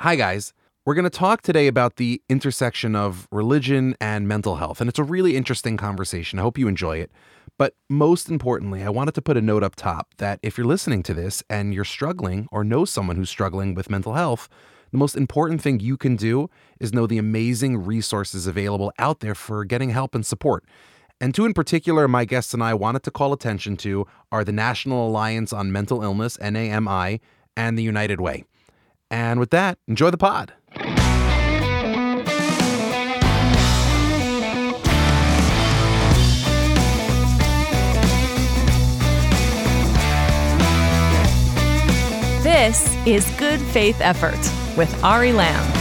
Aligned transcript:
Hi, 0.00 0.16
guys. 0.16 0.54
We're 0.86 0.94
going 0.94 1.04
to 1.04 1.10
talk 1.10 1.42
today 1.42 1.66
about 1.66 1.96
the 1.96 2.22
intersection 2.30 2.96
of 2.96 3.28
religion 3.30 3.94
and 4.00 4.26
mental 4.26 4.56
health, 4.56 4.80
and 4.80 4.88
it's 4.88 4.98
a 4.98 5.04
really 5.04 5.36
interesting 5.36 5.76
conversation. 5.76 6.38
I 6.38 6.42
hope 6.42 6.56
you 6.56 6.68
enjoy 6.68 6.96
it. 6.96 7.12
But 7.58 7.74
most 7.90 8.30
importantly, 8.30 8.82
I 8.82 8.88
wanted 8.88 9.14
to 9.16 9.20
put 9.20 9.36
a 9.36 9.42
note 9.42 9.62
up 9.62 9.76
top 9.76 10.14
that 10.16 10.40
if 10.42 10.56
you're 10.56 10.66
listening 10.66 11.02
to 11.02 11.12
this 11.12 11.42
and 11.50 11.74
you're 11.74 11.84
struggling 11.84 12.48
or 12.50 12.64
know 12.64 12.86
someone 12.86 13.16
who's 13.16 13.28
struggling 13.28 13.74
with 13.74 13.90
mental 13.90 14.14
health, 14.14 14.48
the 14.90 14.96
most 14.96 15.16
important 15.16 15.60
thing 15.60 15.80
you 15.80 15.98
can 15.98 16.16
do 16.16 16.48
is 16.80 16.94
know 16.94 17.06
the 17.06 17.18
amazing 17.18 17.84
resources 17.84 18.46
available 18.46 18.94
out 18.98 19.20
there 19.20 19.34
for 19.34 19.66
getting 19.66 19.90
help 19.90 20.14
and 20.14 20.24
support. 20.24 20.64
And 21.20 21.34
two 21.34 21.44
in 21.44 21.52
particular, 21.52 22.08
my 22.08 22.24
guests 22.24 22.54
and 22.54 22.62
I 22.62 22.72
wanted 22.72 23.02
to 23.02 23.10
call 23.10 23.34
attention 23.34 23.76
to 23.76 24.06
are 24.32 24.44
the 24.44 24.52
National 24.52 25.08
Alliance 25.08 25.52
on 25.52 25.70
Mental 25.70 26.02
Illness, 26.02 26.38
NAMI, 26.40 27.20
and 27.54 27.76
the 27.76 27.82
United 27.82 28.18
Way. 28.18 28.44
And 29.10 29.40
with 29.40 29.50
that, 29.50 29.78
enjoy 29.88 30.10
the 30.10 30.18
pod. 30.18 30.52
This 42.42 42.94
is 43.06 43.30
Good 43.38 43.60
Faith 43.60 44.00
Effort 44.00 44.38
with 44.76 45.04
Ari 45.04 45.32
Lamm. 45.32 45.76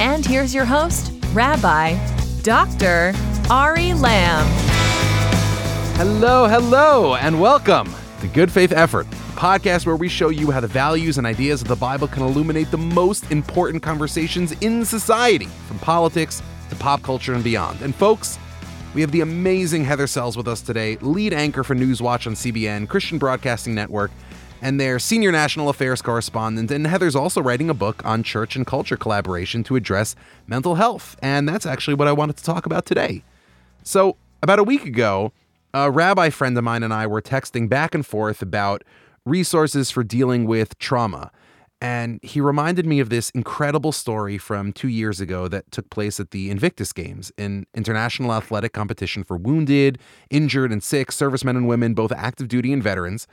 And 0.00 0.24
here's 0.24 0.54
your 0.54 0.64
host, 0.64 1.12
Rabbi 1.32 1.96
Dr. 2.42 3.14
Ari 3.50 3.94
Lamm. 3.94 4.46
Hello, 5.96 6.46
hello, 6.46 7.14
and 7.14 7.40
welcome 7.40 7.88
to 8.20 8.28
Good 8.28 8.52
Faith 8.52 8.72
Effort, 8.72 9.06
podcast 9.34 9.86
where 9.86 9.96
we 9.96 10.08
show 10.08 10.28
you 10.28 10.50
how 10.50 10.60
the 10.60 10.66
values 10.66 11.18
and 11.18 11.26
ideas 11.26 11.60
of 11.60 11.68
the 11.68 11.76
Bible 11.76 12.08
can 12.08 12.22
illuminate 12.22 12.70
the 12.70 12.78
most 12.78 13.30
important 13.30 13.82
conversations 13.82 14.52
in 14.60 14.84
society, 14.84 15.46
from 15.66 15.78
politics 15.80 16.42
to 16.70 16.76
pop 16.76 17.02
culture 17.02 17.34
and 17.34 17.44
beyond. 17.44 17.80
And 17.82 17.94
folks, 17.94 18.38
we 18.94 19.00
have 19.00 19.10
the 19.10 19.22
amazing 19.22 19.84
Heather 19.84 20.06
Sells 20.06 20.36
with 20.36 20.46
us 20.46 20.60
today, 20.60 20.96
lead 21.00 21.32
anchor 21.32 21.64
for 21.64 21.74
Newswatch 21.74 22.26
on 22.26 22.34
CBN, 22.34 22.88
Christian 22.88 23.18
Broadcasting 23.18 23.74
Network, 23.74 24.12
and 24.62 24.80
their 24.80 24.98
senior 24.98 25.32
national 25.32 25.68
affairs 25.68 26.00
correspondent. 26.00 26.70
And 26.70 26.86
Heather's 26.86 27.16
also 27.16 27.42
writing 27.42 27.68
a 27.68 27.74
book 27.74 28.04
on 28.04 28.22
church 28.22 28.56
and 28.56 28.66
culture 28.66 28.96
collaboration 28.96 29.64
to 29.64 29.76
address 29.76 30.14
mental 30.46 30.76
health. 30.76 31.16
And 31.20 31.48
that's 31.48 31.66
actually 31.66 31.94
what 31.94 32.08
I 32.08 32.12
wanted 32.12 32.36
to 32.36 32.44
talk 32.44 32.66
about 32.66 32.86
today. 32.86 33.24
So, 33.82 34.16
about 34.42 34.58
a 34.58 34.64
week 34.64 34.84
ago, 34.84 35.32
a 35.74 35.90
rabbi 35.90 36.30
friend 36.30 36.56
of 36.56 36.62
mine 36.62 36.84
and 36.84 36.94
I 36.94 37.06
were 37.06 37.20
texting 37.20 37.68
back 37.68 37.94
and 37.94 38.06
forth 38.06 38.40
about 38.40 38.84
resources 39.26 39.90
for 39.90 40.04
dealing 40.04 40.46
with 40.46 40.78
trauma. 40.78 41.30
And 41.80 42.18
he 42.22 42.40
reminded 42.40 42.86
me 42.86 43.00
of 43.00 43.10
this 43.10 43.30
incredible 43.30 43.92
story 43.92 44.38
from 44.38 44.72
two 44.72 44.88
years 44.88 45.20
ago 45.20 45.48
that 45.48 45.70
took 45.70 45.90
place 45.90 46.18
at 46.18 46.30
the 46.30 46.50
Invictus 46.50 46.92
Games, 46.92 47.30
an 47.36 47.66
international 47.74 48.32
athletic 48.32 48.72
competition 48.72 49.22
for 49.22 49.36
wounded, 49.36 49.98
injured, 50.30 50.72
and 50.72 50.82
sick 50.82 51.12
servicemen 51.12 51.56
and 51.56 51.68
women, 51.68 51.92
both 51.92 52.12
active 52.12 52.48
duty 52.48 52.72
and 52.72 52.82
veterans. 52.82 53.26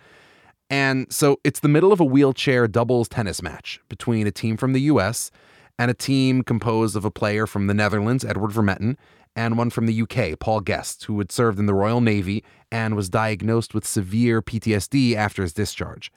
And 0.69 1.12
so 1.12 1.39
it's 1.44 1.62
the 1.62 1.67
middle 1.67 1.94
of 1.94 2.00
a 2.00 2.06
wheelchair 2.06 2.67
doubles 2.67 3.08
tennis 3.08 3.42
match 3.42 3.80
between 3.89 4.28
a 4.28 4.31
team 4.31 4.58
from 4.58 4.73
the 4.73 4.81
US 4.81 5.31
and 5.78 5.89
a 5.89 5.94
team 5.94 6.44
composed 6.44 6.95
of 6.95 7.06
a 7.06 7.12
player 7.12 7.47
from 7.47 7.67
the 7.67 7.73
Netherlands, 7.73 8.23
Edward 8.23 8.52
Vermetten, 8.52 8.97
and 9.35 9.57
one 9.57 9.69
from 9.69 9.85
the 9.85 10.01
UK, 10.01 10.39
Paul 10.39 10.61
Guest, 10.61 11.05
who 11.05 11.17
had 11.19 11.31
served 11.31 11.59
in 11.59 11.65
the 11.65 11.73
Royal 11.73 12.01
Navy 12.01 12.43
and 12.71 12.95
was 12.95 13.09
diagnosed 13.09 13.73
with 13.73 13.85
severe 13.85 14.41
PTSD 14.41 15.15
after 15.15 15.41
his 15.41 15.53
discharge. 15.53 16.11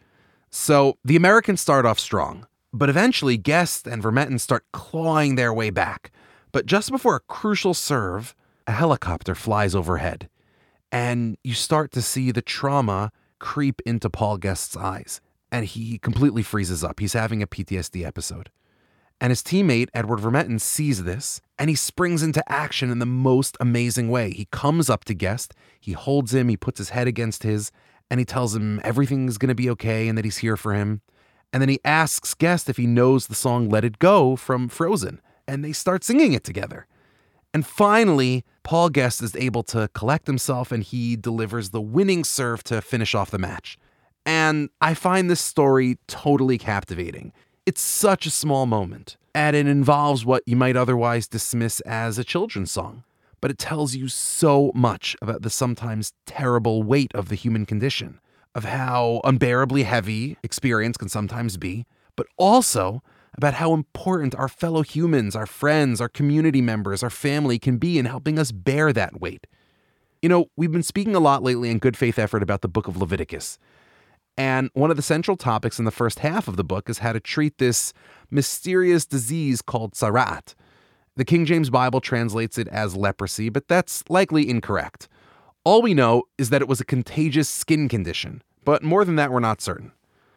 So 0.50 0.98
the 1.04 1.16
Americans 1.16 1.60
start 1.60 1.86
off 1.86 1.98
strong, 1.98 2.46
but 2.72 2.88
eventually 2.88 3.36
Guest 3.36 3.86
and 3.86 4.02
Vermetten 4.02 4.40
start 4.40 4.64
clawing 4.72 5.34
their 5.34 5.52
way 5.52 5.70
back. 5.70 6.10
But 6.52 6.66
just 6.66 6.90
before 6.90 7.16
a 7.16 7.20
crucial 7.20 7.74
serve, 7.74 8.34
a 8.66 8.72
helicopter 8.72 9.34
flies 9.34 9.74
overhead, 9.74 10.28
and 10.92 11.36
you 11.42 11.54
start 11.54 11.90
to 11.92 12.02
see 12.02 12.30
the 12.30 12.42
trauma 12.42 13.10
creep 13.40 13.82
into 13.84 14.08
Paul 14.08 14.38
Guest's 14.38 14.76
eyes, 14.76 15.20
and 15.50 15.66
he 15.66 15.98
completely 15.98 16.42
freezes 16.42 16.84
up. 16.84 17.00
He's 17.00 17.12
having 17.12 17.42
a 17.42 17.46
PTSD 17.46 18.06
episode. 18.06 18.50
And 19.20 19.30
his 19.30 19.42
teammate, 19.42 19.88
Edward 19.94 20.18
Vermetten, 20.18 20.60
sees 20.60 21.04
this 21.04 21.40
and 21.58 21.70
he 21.70 21.76
springs 21.76 22.22
into 22.22 22.42
action 22.50 22.90
in 22.90 22.98
the 22.98 23.06
most 23.06 23.56
amazing 23.60 24.08
way. 24.10 24.32
He 24.32 24.46
comes 24.46 24.90
up 24.90 25.04
to 25.04 25.14
Guest, 25.14 25.54
he 25.80 25.92
holds 25.92 26.34
him, 26.34 26.48
he 26.48 26.56
puts 26.56 26.78
his 26.78 26.90
head 26.90 27.06
against 27.06 27.42
his, 27.42 27.70
and 28.10 28.18
he 28.18 28.26
tells 28.26 28.54
him 28.54 28.80
everything's 28.82 29.38
going 29.38 29.48
to 29.48 29.54
be 29.54 29.70
okay 29.70 30.08
and 30.08 30.18
that 30.18 30.24
he's 30.24 30.38
here 30.38 30.56
for 30.56 30.74
him. 30.74 31.00
And 31.52 31.60
then 31.60 31.68
he 31.68 31.78
asks 31.84 32.34
Guest 32.34 32.68
if 32.68 32.76
he 32.76 32.86
knows 32.86 33.26
the 33.26 33.34
song 33.34 33.68
Let 33.68 33.84
It 33.84 34.00
Go 34.00 34.34
from 34.34 34.68
Frozen, 34.68 35.20
and 35.46 35.64
they 35.64 35.72
start 35.72 36.02
singing 36.02 36.32
it 36.32 36.42
together. 36.42 36.86
And 37.52 37.64
finally, 37.64 38.44
Paul 38.64 38.88
Guest 38.88 39.22
is 39.22 39.36
able 39.36 39.62
to 39.64 39.88
collect 39.94 40.26
himself 40.26 40.72
and 40.72 40.82
he 40.82 41.14
delivers 41.14 41.70
the 41.70 41.80
winning 41.80 42.24
serve 42.24 42.64
to 42.64 42.82
finish 42.82 43.14
off 43.14 43.30
the 43.30 43.38
match. 43.38 43.78
And 44.26 44.70
I 44.80 44.94
find 44.94 45.30
this 45.30 45.40
story 45.40 45.98
totally 46.08 46.58
captivating. 46.58 47.32
It's 47.66 47.80
such 47.80 48.26
a 48.26 48.30
small 48.30 48.66
moment, 48.66 49.16
and 49.34 49.56
it 49.56 49.66
involves 49.66 50.22
what 50.22 50.42
you 50.44 50.54
might 50.54 50.76
otherwise 50.76 51.26
dismiss 51.26 51.80
as 51.80 52.18
a 52.18 52.24
children's 52.24 52.70
song, 52.70 53.04
but 53.40 53.50
it 53.50 53.56
tells 53.56 53.94
you 53.94 54.06
so 54.06 54.70
much 54.74 55.16
about 55.22 55.40
the 55.40 55.48
sometimes 55.48 56.12
terrible 56.26 56.82
weight 56.82 57.10
of 57.14 57.30
the 57.30 57.34
human 57.34 57.64
condition, 57.64 58.20
of 58.54 58.64
how 58.64 59.22
unbearably 59.24 59.84
heavy 59.84 60.36
experience 60.42 60.98
can 60.98 61.08
sometimes 61.08 61.56
be, 61.56 61.86
but 62.16 62.26
also 62.36 63.02
about 63.32 63.54
how 63.54 63.72
important 63.72 64.34
our 64.34 64.48
fellow 64.48 64.82
humans, 64.82 65.34
our 65.34 65.46
friends, 65.46 66.02
our 66.02 66.10
community 66.10 66.60
members, 66.60 67.02
our 67.02 67.08
family 67.08 67.58
can 67.58 67.78
be 67.78 67.98
in 67.98 68.04
helping 68.04 68.38
us 68.38 68.52
bear 68.52 68.92
that 68.92 69.22
weight. 69.22 69.46
You 70.20 70.28
know, 70.28 70.50
we've 70.54 70.70
been 70.70 70.82
speaking 70.82 71.14
a 71.14 71.20
lot 71.20 71.42
lately 71.42 71.70
in 71.70 71.78
Good 71.78 71.96
Faith 71.96 72.18
Effort 72.18 72.42
about 72.42 72.60
the 72.60 72.68
book 72.68 72.88
of 72.88 72.98
Leviticus. 72.98 73.58
And 74.36 74.70
one 74.74 74.90
of 74.90 74.96
the 74.96 75.02
central 75.02 75.36
topics 75.36 75.78
in 75.78 75.84
the 75.84 75.90
first 75.90 76.18
half 76.20 76.48
of 76.48 76.56
the 76.56 76.64
book 76.64 76.90
is 76.90 76.98
how 76.98 77.12
to 77.12 77.20
treat 77.20 77.58
this 77.58 77.92
mysterious 78.30 79.06
disease 79.06 79.62
called 79.62 79.92
tzara'at. 79.92 80.54
The 81.16 81.24
King 81.24 81.46
James 81.46 81.70
Bible 81.70 82.00
translates 82.00 82.58
it 82.58 82.66
as 82.68 82.96
leprosy, 82.96 83.48
but 83.48 83.68
that's 83.68 84.02
likely 84.08 84.50
incorrect. 84.50 85.08
All 85.62 85.80
we 85.80 85.94
know 85.94 86.24
is 86.36 86.50
that 86.50 86.60
it 86.60 86.68
was 86.68 86.80
a 86.80 86.84
contagious 86.84 87.48
skin 87.48 87.88
condition, 87.88 88.42
but 88.64 88.82
more 88.82 89.04
than 89.04 89.16
that, 89.16 89.30
we're 89.30 89.38
not 89.40 89.60
certain. 89.60 89.92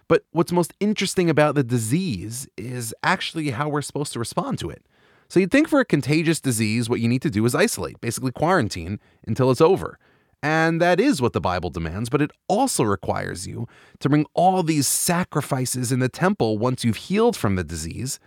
But 0.08 0.24
what's 0.31 0.52
most 0.52 0.74
interesting 0.79 1.29
about 1.29 1.56
the 1.56 1.64
disease 1.64 2.47
is 2.56 2.94
actually 3.03 3.50
how 3.50 3.68
we're 3.68 3.81
supposed 3.81 4.14
to 4.14 4.19
respond 4.19 4.59
to 4.59 4.69
it. 4.69 4.85
So 5.28 5.40
you'd 5.40 5.52
think 5.52 5.68
for 5.68 5.79
a 5.79 5.85
contagious 5.85 6.40
disease, 6.40 6.90
what 6.90 7.02
you 7.02 7.09
need 7.09 7.22
to 7.24 7.29
do 7.29 7.44
is 7.46 7.53
isolate, 7.53 8.00
basically 8.00 8.31
quarantine 8.31 9.00
until 9.25 9.52
it's 9.52 9.59
over. 9.59 10.00
And 10.44 10.80
that 10.81 11.00
is 11.00 11.22
what 11.22 11.34
the 11.34 11.42
Bible 11.42 11.70
demands, 11.70 12.09
but 12.09 12.22
it 12.22 12.31
also 12.48 12.84
requires 12.84 13.48
you 13.48 13.68
to 14.00 14.09
bring 14.09 14.25
all 14.34 14.62
these 14.62 14.88
sacrifices 14.88 15.92
in 15.92 16.00
the 16.00 16.09
temple 16.09 16.58
once 16.58 16.84
you've 16.84 16.98
healed 16.98 17.36
from 17.36 17.56
the 17.56 17.64
disease. 17.64 18.20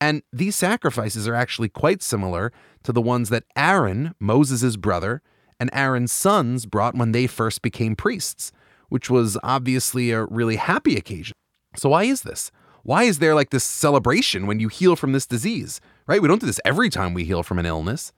And 0.00 0.22
these 0.32 0.56
sacrifices 0.56 1.28
are 1.28 1.34
actually 1.34 1.68
quite 1.68 2.02
similar 2.02 2.52
to 2.84 2.92
the 2.92 3.02
ones 3.02 3.28
that 3.28 3.44
Aaron, 3.54 4.14
Moses' 4.18 4.76
brother, 4.76 5.22
and 5.60 5.68
Aaron's 5.74 6.12
sons 6.12 6.64
brought 6.64 6.94
when 6.94 7.12
they 7.12 7.26
first 7.26 7.60
became 7.60 7.94
priests 7.94 8.52
which 8.90 9.08
was 9.08 9.38
obviously 9.42 10.10
a 10.10 10.26
really 10.26 10.56
happy 10.56 10.96
occasion. 10.96 11.32
So, 11.76 11.88
why 11.88 12.04
is 12.04 12.22
this? 12.22 12.50
Why 12.82 13.04
is 13.04 13.18
there 13.18 13.34
like 13.34 13.50
this 13.50 13.64
celebration 13.64 14.46
when 14.46 14.60
you 14.60 14.68
heal 14.68 14.96
from 14.96 15.12
this 15.12 15.26
disease, 15.26 15.80
right? 16.06 16.20
We 16.20 16.28
don't 16.28 16.40
do 16.40 16.46
this 16.46 16.60
every 16.64 16.90
time 16.90 17.14
we 17.14 17.24
heal 17.24 17.42
from 17.42 17.58
an 17.58 17.66
illness. 17.66 18.12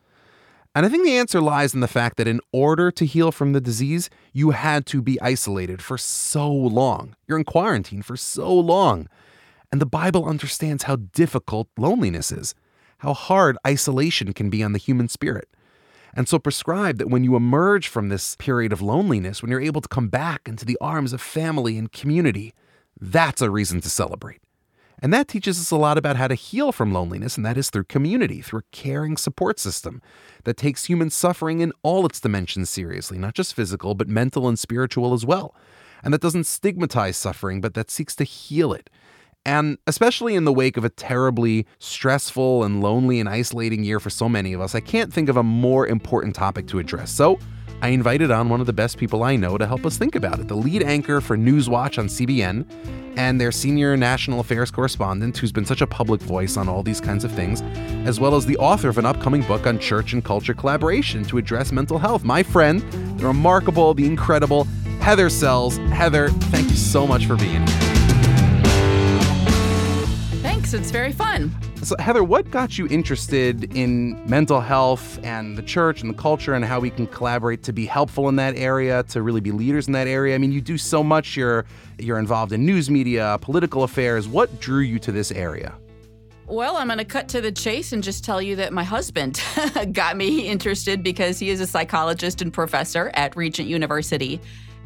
And 0.75 0.87
I 0.87 0.89
think 0.89 1.05
the 1.05 1.19
answer 1.19 1.41
lies 1.41 1.75
in 1.75 1.81
the 1.81 1.89
fact 1.89 2.17
that 2.17 2.29
in 2.29 2.41
order 2.51 2.91
to 2.91 3.05
heal 3.05 3.31
from 3.31 3.53
the 3.53 3.61
disease, 3.61 4.09
you 4.33 4.51
had 4.51 4.87
to 4.87 5.03
be 5.03 5.21
isolated 5.21 5.83
for 5.83 5.99
so 5.99 6.51
long. 6.51 7.15
You're 7.29 7.39
in 7.39 7.45
quarantine 7.45 8.03
for 8.03 8.17
so 8.17 8.53
long. 8.53 9.09
And 9.71 9.81
the 9.81 9.87
Bible 9.87 10.25
understands 10.25 10.85
how 10.85 10.97
difficult 10.97 11.69
loneliness 11.77 12.33
is, 12.33 12.55
how 12.99 13.13
hard 13.13 13.59
isolation 13.67 14.33
can 14.33 14.49
be 14.49 14.63
on 14.63 14.73
the 14.73 14.79
human 14.79 15.09
spirit 15.09 15.49
and 16.15 16.29
so 16.29 16.39
prescribe 16.39 16.99
that 16.99 17.09
when 17.09 17.25
you 17.25 17.37
emerge 17.37 17.89
from 17.89 18.09
this 18.09 18.37
period 18.37 18.73
of 18.73 18.83
loneliness, 18.83 19.43
when 19.43 19.51
you're 19.51 19.61
able 19.61 19.81
to 19.81 19.89
come 19.89 20.09
back 20.09 20.43
into 20.47 20.65
the 20.65 20.77
arms 20.81 21.13
of 21.13 21.21
family 21.21 21.79
and 21.79 21.91
community, 21.91 22.55
that's 23.01 23.41
a 23.41 23.51
reason 23.51 23.81
to 23.81 23.89
celebrate. 23.89 24.42
And 25.03 25.13
that 25.13 25.29
teaches 25.29 25.59
us 25.61 25.71
a 25.73 25.77
lot 25.77 25.99
about 25.99 26.17
how 26.17 26.29
to 26.29 26.35
heal 26.35 26.71
from 26.73 26.93
loneliness, 26.93 27.37
and 27.37 27.45
that 27.45 27.59
is 27.59 27.69
through 27.69 27.85
community, 27.85 28.41
through 28.41 28.61
a 28.61 28.71
caring 28.71 29.17
support 29.17 29.59
system 29.59 30.01
that 30.45 30.57
takes 30.57 30.85
human 30.85 31.11
suffering 31.11 31.61
in 31.61 31.73
all 31.83 32.07
its 32.07 32.21
dimensions 32.21 32.71
seriously, 32.71 33.19
not 33.19 33.35
just 33.35 33.55
physical, 33.55 33.95
but 33.95 34.09
mental 34.09 34.49
and 34.49 34.59
spiritual 34.59 35.13
as 35.13 35.27
well. 35.27 35.55
And 36.05 36.15
that 36.15 36.21
doesn't 36.21 36.45
stigmatize 36.45 37.17
suffering, 37.17 37.61
but 37.61 37.75
that 37.75 37.91
seeks 37.91 38.15
to 38.17 38.25
heal 38.25 38.73
it 38.73 38.89
and 39.45 39.79
especially 39.87 40.35
in 40.35 40.45
the 40.45 40.53
wake 40.53 40.77
of 40.77 40.85
a 40.85 40.89
terribly 40.89 41.67
stressful 41.79 42.63
and 42.65 42.81
lonely 42.81 43.19
and 43.19 43.29
isolating 43.29 43.83
year 43.83 43.99
for 43.99 44.11
so 44.11 44.29
many 44.29 44.53
of 44.53 44.61
us, 44.61 44.75
I 44.75 44.81
can't 44.81 45.13
think 45.13 45.29
of 45.29 45.37
a 45.37 45.43
more 45.43 45.87
important 45.87 46.35
topic 46.35 46.69
to 46.69 46.79
address. 46.79 47.11
So, 47.11 47.39
I 47.83 47.89
invited 47.89 48.31
on 48.31 48.49
one 48.49 48.61
of 48.61 48.67
the 48.69 48.73
best 48.73 48.97
people 48.97 49.25
I 49.25 49.35
know 49.35 49.59
to 49.59 49.67
help 49.67 49.85
us 49.85 49.97
think 49.97 50.15
about 50.15 50.39
it 50.39 50.47
the 50.47 50.55
lead 50.55 50.85
anchor 50.85 51.21
for 51.21 51.37
Newswatch 51.37 51.99
on 51.99 52.07
CBN 52.07 52.65
and 53.17 53.41
their 53.41 53.51
senior 53.51 53.97
national 53.97 54.39
affairs 54.39 54.71
correspondent, 54.71 55.37
who's 55.37 55.51
been 55.51 55.65
such 55.65 55.81
a 55.81 55.87
public 55.87 56.21
voice 56.21 56.57
on 56.57 56.69
all 56.69 56.85
these 56.85 57.01
kinds 57.01 57.25
of 57.25 57.33
things, 57.33 57.61
as 58.07 58.21
well 58.21 58.37
as 58.37 58.47
the 58.47 58.57
author 58.59 58.89
of 58.89 58.99
an 58.99 59.05
upcoming 59.05 59.43
book 59.43 59.67
on 59.67 59.81
church 59.81 60.13
and 60.13 60.25
culture 60.25 60.55
collaboration 60.55 61.25
to 61.25 61.39
address 61.39 61.73
mental 61.73 61.99
health. 61.99 62.23
My 62.23 62.45
friend, 62.45 62.81
the 63.19 63.27
remarkable, 63.27 63.95
the 63.95 64.07
incredible 64.07 64.63
Heather 65.01 65.29
Sells. 65.29 65.79
Heather, 65.91 66.29
thank 66.29 66.71
you 66.71 66.77
so 66.77 67.05
much 67.05 67.27
for 67.27 67.35
being 67.35 67.67
here. 67.67 67.77
Thanks. 70.41 70.73
It's 70.73 70.93
very 70.93 71.11
fun. 71.11 71.51
So, 71.83 71.97
Heather, 71.99 72.23
what 72.23 72.49
got 72.53 72.79
you 72.79 72.87
interested 72.87 73.77
in 73.77 74.25
mental 74.25 74.61
health 74.61 75.19
and 75.25 75.59
the 75.59 75.63
church 75.63 76.01
and 76.01 76.15
the 76.15 76.17
culture 76.17 76.55
and 76.55 76.65
how 76.65 76.79
we 76.79 76.91
can 76.91 77.09
collaborate 77.09 77.65
to 77.65 77.73
be 77.73 77.87
helpful 77.87 78.29
in 78.29 78.37
that 78.37 78.57
area, 78.57 79.03
to 79.09 79.21
really 79.21 79.41
be 79.41 79.51
leaders 79.51 79.89
in 79.89 79.93
that 79.95 80.07
area? 80.07 80.37
I 80.37 80.39
mean, 80.39 80.53
you 80.53 80.61
do 80.61 80.79
so 80.79 81.03
much. 81.03 81.37
You're 81.37 81.65
you're 81.99 82.21
involved 82.21 82.53
in 82.53 82.65
news 82.65 82.89
media, 82.89 83.37
political 83.41 83.83
affairs. 83.83 84.29
What 84.29 84.61
drew 84.61 84.79
you 84.79 85.01
to 85.01 85.11
this 85.11 85.33
area? 85.33 85.75
Well, 86.47 86.77
I'm 86.77 86.87
going 86.87 86.99
to 86.99 87.05
cut 87.05 87.29
to 87.31 87.41
the 87.41 87.51
chase 87.51 87.93
and 87.93 88.01
just 88.01 88.25
tell 88.25 88.41
you 88.41 88.55
that 88.57 88.73
my 88.73 88.85
husband 88.85 89.43
got 89.93 90.17
me 90.17 90.47
interested 90.47 91.03
because 91.03 91.41
he 91.41 91.51
is 91.51 91.61
a 91.61 91.67
psychologist 91.67 92.43
and 92.43 92.53
professor 92.53 93.11
at 93.15 93.35
Regent 93.35 93.69
University. 93.69 94.41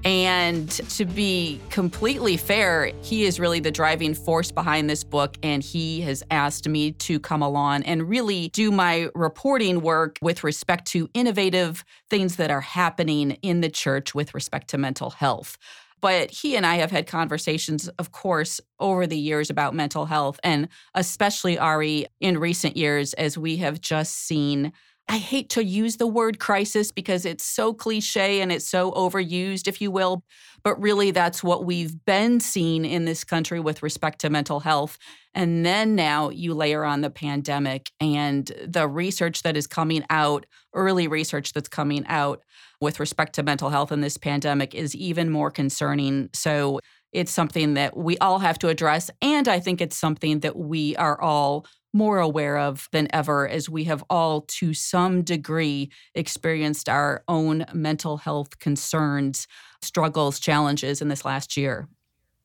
And 0.06 0.70
to 0.70 1.04
be 1.04 1.60
completely 1.68 2.36
fair, 2.36 2.92
he 3.02 3.24
is 3.24 3.40
really 3.40 3.58
the 3.58 3.72
driving 3.72 4.14
force 4.14 4.52
behind 4.52 4.88
this 4.88 5.02
book. 5.02 5.36
And 5.42 5.64
he 5.64 6.00
has 6.02 6.22
asked 6.30 6.68
me 6.68 6.92
to 6.92 7.18
come 7.18 7.42
along 7.42 7.82
and 7.82 8.08
really 8.08 8.50
do 8.50 8.70
my 8.70 9.08
reporting 9.16 9.80
work 9.80 10.20
with 10.22 10.44
respect 10.44 10.86
to 10.92 11.10
innovative 11.12 11.84
things 12.08 12.36
that 12.36 12.52
are 12.52 12.60
happening 12.60 13.32
in 13.42 13.62
the 13.62 13.68
church 13.68 14.14
with 14.14 14.32
respect 14.32 14.68
to 14.68 14.78
mental 14.78 15.10
health. 15.10 15.58
But 16.00 16.30
he 16.30 16.54
and 16.54 16.64
I 16.64 16.76
have 16.76 16.92
had 16.92 17.08
conversations, 17.08 17.88
of 17.98 18.12
course, 18.12 18.60
over 18.78 19.08
the 19.08 19.18
years 19.18 19.50
about 19.50 19.74
mental 19.74 20.06
health, 20.06 20.38
and 20.44 20.68
especially 20.94 21.58
Ari 21.58 22.06
in 22.20 22.38
recent 22.38 22.76
years, 22.76 23.12
as 23.14 23.36
we 23.36 23.56
have 23.56 23.80
just 23.80 24.14
seen 24.14 24.72
I 25.08 25.18
hate 25.18 25.50
to 25.50 25.64
use 25.64 25.96
the 25.96 26.06
word 26.06 26.40
crisis 26.40 26.90
because 26.90 27.24
it's 27.24 27.44
so 27.44 27.72
cliche 27.72 28.40
and 28.40 28.50
it's 28.50 28.68
so 28.68 28.90
overused, 28.92 29.68
if 29.68 29.80
you 29.80 29.90
will. 29.90 30.24
But 30.64 30.80
really, 30.82 31.12
that's 31.12 31.44
what 31.44 31.64
we've 31.64 32.04
been 32.04 32.40
seeing 32.40 32.84
in 32.84 33.04
this 33.04 33.22
country 33.22 33.60
with 33.60 33.84
respect 33.84 34.20
to 34.22 34.30
mental 34.30 34.60
health. 34.60 34.98
And 35.32 35.64
then 35.64 35.94
now 35.94 36.30
you 36.30 36.54
layer 36.54 36.84
on 36.84 37.02
the 37.02 37.10
pandemic 37.10 37.92
and 38.00 38.50
the 38.66 38.88
research 38.88 39.42
that 39.42 39.56
is 39.56 39.68
coming 39.68 40.04
out, 40.10 40.44
early 40.74 41.06
research 41.06 41.52
that's 41.52 41.68
coming 41.68 42.04
out 42.08 42.42
with 42.80 42.98
respect 42.98 43.34
to 43.34 43.42
mental 43.44 43.70
health 43.70 43.92
in 43.92 44.00
this 44.00 44.16
pandemic 44.16 44.74
is 44.74 44.96
even 44.96 45.30
more 45.30 45.50
concerning. 45.50 46.30
So 46.32 46.80
it's 47.12 47.32
something 47.32 47.74
that 47.74 47.96
we 47.96 48.18
all 48.18 48.40
have 48.40 48.58
to 48.58 48.68
address. 48.68 49.10
And 49.22 49.46
I 49.46 49.60
think 49.60 49.80
it's 49.80 49.96
something 49.96 50.40
that 50.40 50.56
we 50.56 50.96
are 50.96 51.20
all 51.20 51.66
more 51.96 52.18
aware 52.18 52.58
of 52.58 52.88
than 52.92 53.08
ever 53.12 53.48
as 53.48 53.68
we 53.68 53.84
have 53.84 54.04
all, 54.10 54.42
to 54.42 54.74
some 54.74 55.22
degree, 55.22 55.90
experienced 56.14 56.88
our 56.88 57.24
own 57.26 57.64
mental 57.72 58.18
health 58.18 58.58
concerns, 58.58 59.48
struggles, 59.82 60.38
challenges 60.38 61.00
in 61.00 61.08
this 61.08 61.24
last 61.24 61.56
year. 61.56 61.88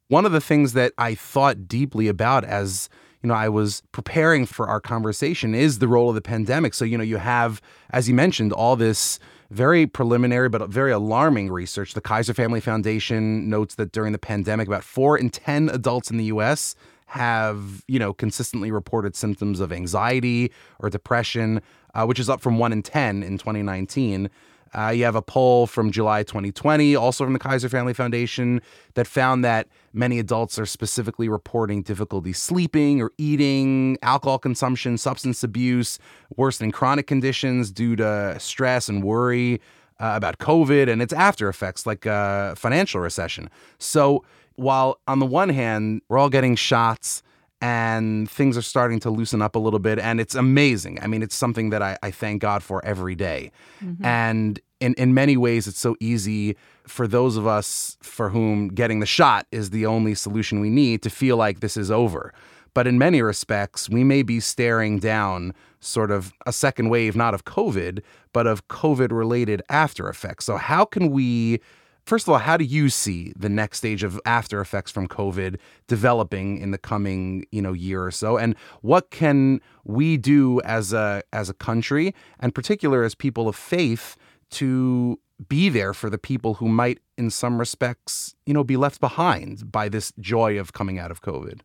One 0.07 0.25
of 0.25 0.31
the 0.31 0.41
things 0.41 0.73
that 0.73 0.93
I 0.97 1.15
thought 1.15 1.67
deeply 1.67 2.07
about 2.07 2.45
as 2.45 2.89
you 3.21 3.27
know, 3.27 3.35
I 3.35 3.49
was 3.49 3.83
preparing 3.91 4.47
for 4.47 4.67
our 4.67 4.81
conversation 4.81 5.53
is 5.53 5.77
the 5.77 5.87
role 5.87 6.09
of 6.09 6.15
the 6.15 6.21
pandemic. 6.21 6.73
So, 6.73 6.85
you 6.85 6.97
know, 6.97 7.03
you 7.03 7.17
have, 7.17 7.61
as 7.91 8.09
you 8.09 8.15
mentioned, 8.15 8.51
all 8.51 8.75
this 8.75 9.19
very 9.51 9.85
preliminary 9.85 10.49
but 10.49 10.67
very 10.69 10.91
alarming 10.91 11.51
research. 11.51 11.93
The 11.93 12.01
Kaiser 12.01 12.33
Family 12.33 12.61
Foundation 12.61 13.47
notes 13.47 13.75
that 13.75 13.91
during 13.91 14.11
the 14.11 14.17
pandemic, 14.17 14.67
about 14.67 14.83
four 14.83 15.17
in 15.17 15.29
10 15.29 15.69
adults 15.69 16.09
in 16.09 16.17
the 16.17 16.25
US 16.25 16.73
have, 17.11 17.83
you 17.89 17.99
know, 17.99 18.13
consistently 18.13 18.71
reported 18.71 19.17
symptoms 19.17 19.59
of 19.59 19.73
anxiety 19.73 20.49
or 20.79 20.89
depression, 20.89 21.61
uh, 21.93 22.05
which 22.05 22.19
is 22.19 22.29
up 22.29 22.39
from 22.39 22.57
1 22.57 22.71
in 22.71 22.81
10 22.81 23.21
in 23.21 23.37
2019. 23.37 24.29
Uh, 24.73 24.93
you 24.95 25.03
have 25.03 25.15
a 25.15 25.21
poll 25.21 25.67
from 25.67 25.91
July 25.91 26.23
2020, 26.23 26.95
also 26.95 27.25
from 27.25 27.33
the 27.33 27.39
Kaiser 27.39 27.67
Family 27.67 27.93
Foundation, 27.93 28.61
that 28.93 29.07
found 29.07 29.43
that 29.43 29.67
many 29.91 30.19
adults 30.19 30.57
are 30.57 30.65
specifically 30.65 31.27
reporting 31.27 31.81
difficulty 31.81 32.31
sleeping 32.31 33.01
or 33.01 33.11
eating, 33.17 33.97
alcohol 34.01 34.39
consumption, 34.39 34.97
substance 34.97 35.43
abuse, 35.43 35.99
worsening 36.37 36.71
chronic 36.71 37.07
conditions 37.07 37.71
due 37.71 37.97
to 37.97 38.37
stress 38.39 38.87
and 38.87 39.03
worry 39.03 39.59
uh, 39.99 40.13
about 40.15 40.37
COVID 40.37 40.89
and 40.89 41.01
its 41.01 41.11
after 41.11 41.49
effects, 41.49 41.85
like 41.85 42.07
uh, 42.07 42.55
financial 42.55 43.01
recession. 43.01 43.49
So, 43.79 44.23
while 44.61 44.99
on 45.07 45.19
the 45.19 45.25
one 45.25 45.49
hand, 45.49 46.01
we're 46.07 46.17
all 46.17 46.29
getting 46.29 46.55
shots 46.55 47.23
and 47.61 48.29
things 48.29 48.57
are 48.57 48.61
starting 48.61 48.99
to 48.99 49.09
loosen 49.09 49.41
up 49.41 49.55
a 49.55 49.59
little 49.59 49.79
bit, 49.79 49.99
and 49.99 50.19
it's 50.19 50.33
amazing. 50.33 50.99
I 51.01 51.07
mean, 51.07 51.21
it's 51.21 51.35
something 51.35 51.69
that 51.69 51.81
I, 51.81 51.95
I 52.01 52.09
thank 52.09 52.41
God 52.41 52.63
for 52.63 52.83
every 52.83 53.13
day. 53.13 53.51
Mm-hmm. 53.83 54.03
And 54.03 54.59
in, 54.79 54.95
in 54.95 55.13
many 55.13 55.37
ways, 55.37 55.67
it's 55.67 55.79
so 55.79 55.95
easy 55.99 56.57
for 56.87 57.07
those 57.07 57.37
of 57.37 57.45
us 57.45 57.97
for 58.01 58.29
whom 58.29 58.69
getting 58.69 58.99
the 58.99 59.05
shot 59.05 59.45
is 59.51 59.69
the 59.69 59.85
only 59.85 60.15
solution 60.15 60.59
we 60.59 60.71
need 60.71 61.03
to 61.03 61.11
feel 61.11 61.37
like 61.37 61.59
this 61.59 61.77
is 61.77 61.91
over. 61.91 62.33
But 62.73 62.87
in 62.87 62.97
many 62.97 63.21
respects, 63.21 63.89
we 63.89 64.03
may 64.03 64.23
be 64.23 64.39
staring 64.39 64.97
down 64.97 65.53
sort 65.81 66.09
of 66.09 66.33
a 66.47 66.53
second 66.53 66.89
wave, 66.89 67.15
not 67.15 67.35
of 67.35 67.45
COVID, 67.45 68.01
but 68.33 68.47
of 68.47 68.67
COVID 68.69 69.11
related 69.11 69.61
after 69.69 70.09
effects. 70.09 70.45
So, 70.45 70.57
how 70.57 70.85
can 70.85 71.11
we 71.11 71.59
First 72.05 72.27
of 72.27 72.33
all, 72.33 72.39
how 72.39 72.57
do 72.57 72.65
you 72.65 72.89
see 72.89 73.31
the 73.37 73.49
next 73.49 73.77
stage 73.77 74.03
of 74.03 74.19
after 74.25 74.59
effects 74.59 74.91
from 74.91 75.07
COVID 75.07 75.57
developing 75.87 76.57
in 76.57 76.71
the 76.71 76.77
coming, 76.77 77.45
you 77.51 77.61
know, 77.61 77.73
year 77.73 78.03
or 78.03 78.11
so? 78.11 78.37
And 78.37 78.55
what 78.81 79.11
can 79.11 79.61
we 79.83 80.17
do 80.17 80.59
as 80.61 80.93
a 80.93 81.23
as 81.31 81.49
a 81.49 81.53
country, 81.53 82.13
and 82.39 82.53
particular 82.53 83.03
as 83.03 83.15
people 83.15 83.47
of 83.47 83.55
faith, 83.55 84.17
to 84.51 85.19
be 85.47 85.69
there 85.69 85.93
for 85.93 86.09
the 86.09 86.17
people 86.17 86.55
who 86.55 86.67
might, 86.67 86.99
in 87.17 87.29
some 87.29 87.57
respects, 87.57 88.35
you 88.45 88.53
know, 88.53 88.63
be 88.63 88.77
left 88.77 88.99
behind 88.99 89.71
by 89.71 89.89
this 89.89 90.11
joy 90.19 90.59
of 90.59 90.73
coming 90.73 90.99
out 90.99 91.11
of 91.11 91.21
COVID? 91.21 91.61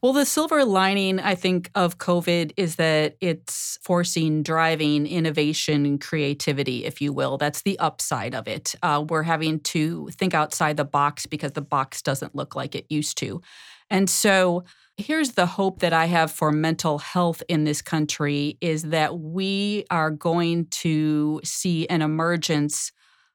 Well, 0.00 0.12
the 0.12 0.24
silver 0.24 0.64
lining, 0.64 1.18
I 1.18 1.34
think, 1.34 1.72
of 1.74 1.98
COVID 1.98 2.52
is 2.56 2.76
that 2.76 3.16
it's 3.20 3.80
forcing, 3.82 4.44
driving 4.44 5.08
innovation 5.08 5.84
and 5.84 6.00
creativity, 6.00 6.84
if 6.84 7.00
you 7.00 7.12
will. 7.12 7.36
That's 7.36 7.62
the 7.62 7.76
upside 7.80 8.32
of 8.32 8.46
it. 8.46 8.76
Uh, 8.80 9.04
we're 9.08 9.24
having 9.24 9.58
to 9.60 10.08
think 10.12 10.34
outside 10.34 10.76
the 10.76 10.84
box 10.84 11.26
because 11.26 11.52
the 11.52 11.62
box 11.62 12.00
doesn't 12.00 12.36
look 12.36 12.54
like 12.54 12.76
it 12.76 12.86
used 12.88 13.18
to. 13.18 13.42
And 13.90 14.08
so, 14.08 14.62
here's 14.96 15.32
the 15.32 15.46
hope 15.46 15.80
that 15.80 15.92
I 15.92 16.06
have 16.06 16.30
for 16.30 16.52
mental 16.52 16.98
health 16.98 17.42
in 17.48 17.64
this 17.64 17.82
country 17.82 18.56
is 18.60 18.84
that 18.84 19.18
we 19.18 19.84
are 19.90 20.10
going 20.12 20.66
to 20.66 21.40
see 21.42 21.88
an 21.88 22.02
emergence 22.02 22.92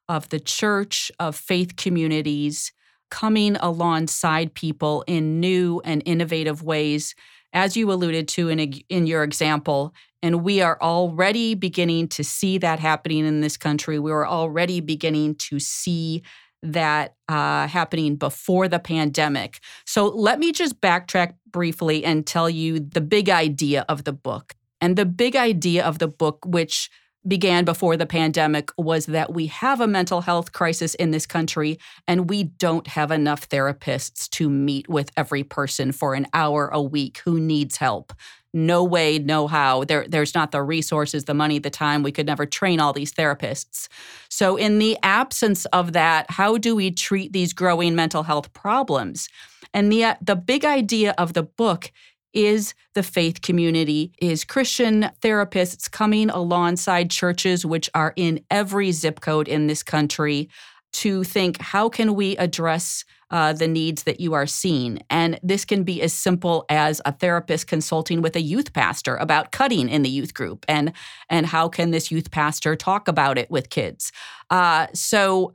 of 0.07 0.29
the 0.29 0.39
church, 0.39 1.11
of 1.19 1.35
faith 1.35 1.75
communities 1.75 2.71
coming 3.13 3.55
alongside 3.57 4.55
people 4.55 5.03
in 5.05 5.39
new 5.39 5.79
and 5.85 6.01
innovative 6.03 6.63
ways, 6.63 7.13
as 7.53 7.77
you 7.77 7.91
alluded 7.91 8.27
to 8.27 8.49
in, 8.49 8.59
a, 8.59 8.63
in 8.89 9.05
your 9.05 9.21
example. 9.21 9.93
And 10.23 10.43
we 10.43 10.61
are 10.61 10.79
already 10.81 11.53
beginning 11.53 12.07
to 12.07 12.23
see 12.23 12.57
that 12.57 12.79
happening 12.79 13.23
in 13.27 13.41
this 13.41 13.55
country. 13.55 13.99
We 13.99 14.11
are 14.11 14.25
already 14.25 14.81
beginning 14.81 15.35
to 15.35 15.59
see 15.59 16.23
that 16.63 17.13
uh, 17.29 17.67
happening 17.67 18.15
before 18.15 18.67
the 18.67 18.79
pandemic. 18.79 19.59
So 19.85 20.07
let 20.07 20.39
me 20.39 20.51
just 20.51 20.81
backtrack 20.81 21.35
briefly 21.51 22.03
and 22.03 22.25
tell 22.25 22.49
you 22.49 22.79
the 22.79 23.01
big 23.01 23.29
idea 23.29 23.85
of 23.87 24.05
the 24.05 24.13
book. 24.13 24.55
And 24.81 24.95
the 24.95 25.05
big 25.05 25.35
idea 25.35 25.85
of 25.85 25.99
the 25.99 26.07
book, 26.07 26.39
which 26.47 26.89
began 27.27 27.65
before 27.65 27.97
the 27.97 28.05
pandemic 28.05 28.71
was 28.77 29.05
that 29.07 29.33
we 29.33 29.47
have 29.47 29.79
a 29.79 29.87
mental 29.87 30.21
health 30.21 30.51
crisis 30.51 30.93
in 30.95 31.11
this 31.11 31.25
country 31.25 31.79
and 32.07 32.29
we 32.29 32.43
don't 32.43 32.87
have 32.87 33.11
enough 33.11 33.47
therapists 33.49 34.29
to 34.29 34.49
meet 34.49 34.89
with 34.89 35.11
every 35.15 35.43
person 35.43 35.91
for 35.91 36.13
an 36.13 36.27
hour 36.33 36.67
a 36.67 36.81
week 36.81 37.21
who 37.23 37.39
needs 37.39 37.77
help. 37.77 38.13
No 38.53 38.83
way, 38.83 39.17
no 39.17 39.47
how. 39.47 39.83
There, 39.83 40.05
there's 40.07 40.35
not 40.35 40.51
the 40.51 40.61
resources, 40.61 41.23
the 41.23 41.33
money, 41.33 41.57
the 41.57 41.71
time. 41.71 42.03
We 42.03 42.11
could 42.11 42.27
never 42.27 42.45
train 42.45 42.79
all 42.79 42.93
these 42.93 43.11
therapists. 43.11 43.87
So, 44.29 44.57
in 44.57 44.77
the 44.77 44.95
absence 45.01 45.65
of 45.65 45.93
that, 45.93 46.29
how 46.29 46.59
do 46.59 46.75
we 46.75 46.91
treat 46.91 47.33
these 47.33 47.51
growing 47.51 47.95
mental 47.95 48.21
health 48.21 48.53
problems? 48.53 49.27
And 49.73 49.91
the, 49.91 50.03
uh, 50.03 50.15
the 50.21 50.35
big 50.35 50.65
idea 50.65 51.15
of 51.17 51.33
the 51.33 51.41
book 51.41 51.91
is 52.33 52.73
the 52.93 53.03
faith 53.03 53.41
community, 53.41 54.11
is 54.19 54.43
Christian 54.43 55.09
therapists 55.21 55.89
coming 55.89 56.29
alongside 56.29 57.09
churches, 57.09 57.65
which 57.65 57.89
are 57.93 58.13
in 58.15 58.43
every 58.49 58.91
zip 58.91 59.21
code 59.21 59.47
in 59.47 59.67
this 59.67 59.83
country, 59.83 60.49
to 60.93 61.23
think 61.23 61.59
how 61.59 61.89
can 61.89 62.13
we 62.13 62.37
address 62.37 63.03
uh, 63.33 63.51
the 63.51 63.67
needs 63.67 64.03
that 64.03 64.19
you 64.19 64.33
are 64.33 64.45
seeing. 64.45 64.99
And 65.09 65.39
this 65.41 65.65
can 65.65 65.83
be 65.83 66.03
as 66.03 66.13
simple 66.13 66.65
as 66.69 67.01
a 67.03 67.11
therapist 67.11 67.65
consulting 67.65 68.21
with 68.21 68.35
a 68.35 68.41
youth 68.41 68.73
pastor 68.73 69.15
about 69.15 69.51
cutting 69.51 69.89
in 69.89 70.03
the 70.03 70.09
youth 70.09 70.35
group 70.35 70.63
and, 70.67 70.93
and 71.31 71.47
how 71.47 71.67
can 71.67 71.89
this 71.89 72.11
youth 72.11 72.29
pastor 72.29 72.75
talk 72.75 73.07
about 73.07 73.39
it 73.39 73.49
with 73.49 73.71
kids. 73.71 74.11
Uh, 74.51 74.85
so, 74.93 75.51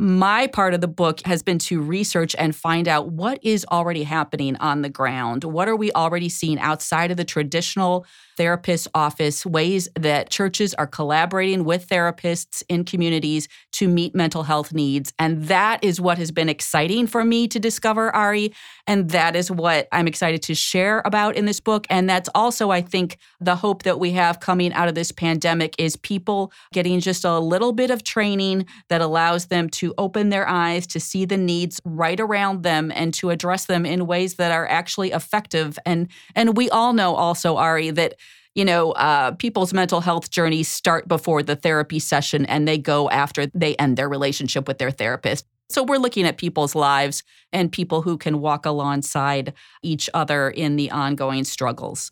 my 0.00 0.46
part 0.46 0.74
of 0.74 0.80
the 0.80 0.86
book 0.86 1.20
has 1.26 1.42
been 1.42 1.58
to 1.58 1.82
research 1.82 2.36
and 2.38 2.54
find 2.54 2.86
out 2.86 3.10
what 3.10 3.40
is 3.42 3.66
already 3.72 4.04
happening 4.04 4.54
on 4.58 4.82
the 4.82 4.88
ground. 4.88 5.42
What 5.42 5.68
are 5.68 5.74
we 5.74 5.90
already 5.90 6.28
seeing 6.28 6.60
outside 6.60 7.10
of 7.10 7.16
the 7.16 7.24
traditional 7.24 8.06
therapist 8.38 8.86
office, 8.94 9.44
ways 9.44 9.88
that 9.96 10.30
churches 10.30 10.72
are 10.74 10.86
collaborating 10.86 11.64
with 11.64 11.88
therapists 11.88 12.62
in 12.68 12.84
communities 12.84 13.48
to 13.72 13.88
meet 13.88 14.14
mental 14.14 14.44
health 14.44 14.72
needs. 14.72 15.12
And 15.18 15.46
that 15.48 15.82
is 15.82 16.00
what 16.00 16.18
has 16.18 16.30
been 16.30 16.48
exciting 16.48 17.08
for 17.08 17.24
me 17.24 17.48
to 17.48 17.58
discover, 17.58 18.14
Ari. 18.14 18.52
And 18.86 19.10
that 19.10 19.34
is 19.34 19.50
what 19.50 19.88
I'm 19.90 20.06
excited 20.06 20.40
to 20.44 20.54
share 20.54 21.02
about 21.04 21.34
in 21.34 21.46
this 21.46 21.58
book. 21.58 21.84
And 21.90 22.08
that's 22.08 22.28
also, 22.32 22.70
I 22.70 22.80
think, 22.80 23.18
the 23.40 23.56
hope 23.56 23.82
that 23.82 23.98
we 23.98 24.12
have 24.12 24.38
coming 24.38 24.72
out 24.72 24.86
of 24.86 24.94
this 24.94 25.10
pandemic 25.10 25.74
is 25.76 25.96
people 25.96 26.52
getting 26.72 27.00
just 27.00 27.24
a 27.24 27.40
little 27.40 27.72
bit 27.72 27.90
of 27.90 28.04
training 28.04 28.66
that 28.88 29.00
allows 29.00 29.46
them 29.46 29.68
open 29.96 30.28
their 30.28 30.48
eyes 30.48 30.86
to 30.88 31.00
see 31.00 31.24
the 31.24 31.36
needs 31.36 31.80
right 31.84 32.20
around 32.20 32.62
them 32.62 32.92
and 32.94 33.14
to 33.14 33.30
address 33.30 33.66
them 33.66 33.86
in 33.86 34.06
ways 34.06 34.34
that 34.34 34.52
are 34.52 34.66
actually 34.68 35.12
effective. 35.12 35.78
And 35.86 36.08
and 36.34 36.56
we 36.56 36.68
all 36.70 36.92
know 36.92 37.14
also, 37.14 37.56
Ari, 37.56 37.90
that 37.92 38.14
you 38.54 38.64
know, 38.64 38.90
uh, 38.92 39.30
people's 39.32 39.72
mental 39.72 40.00
health 40.00 40.30
journeys 40.30 40.66
start 40.66 41.06
before 41.06 41.44
the 41.44 41.54
therapy 41.54 42.00
session 42.00 42.44
and 42.46 42.66
they 42.66 42.76
go 42.76 43.08
after 43.10 43.46
they 43.54 43.76
end 43.76 43.96
their 43.96 44.08
relationship 44.08 44.66
with 44.66 44.78
their 44.78 44.90
therapist. 44.90 45.46
So 45.68 45.84
we're 45.84 45.98
looking 45.98 46.26
at 46.26 46.38
people's 46.38 46.74
lives 46.74 47.22
and 47.52 47.70
people 47.70 48.02
who 48.02 48.16
can 48.16 48.40
walk 48.40 48.66
alongside 48.66 49.52
each 49.82 50.10
other 50.12 50.50
in 50.50 50.76
the 50.76 50.90
ongoing 50.90 51.44
struggles. 51.44 52.10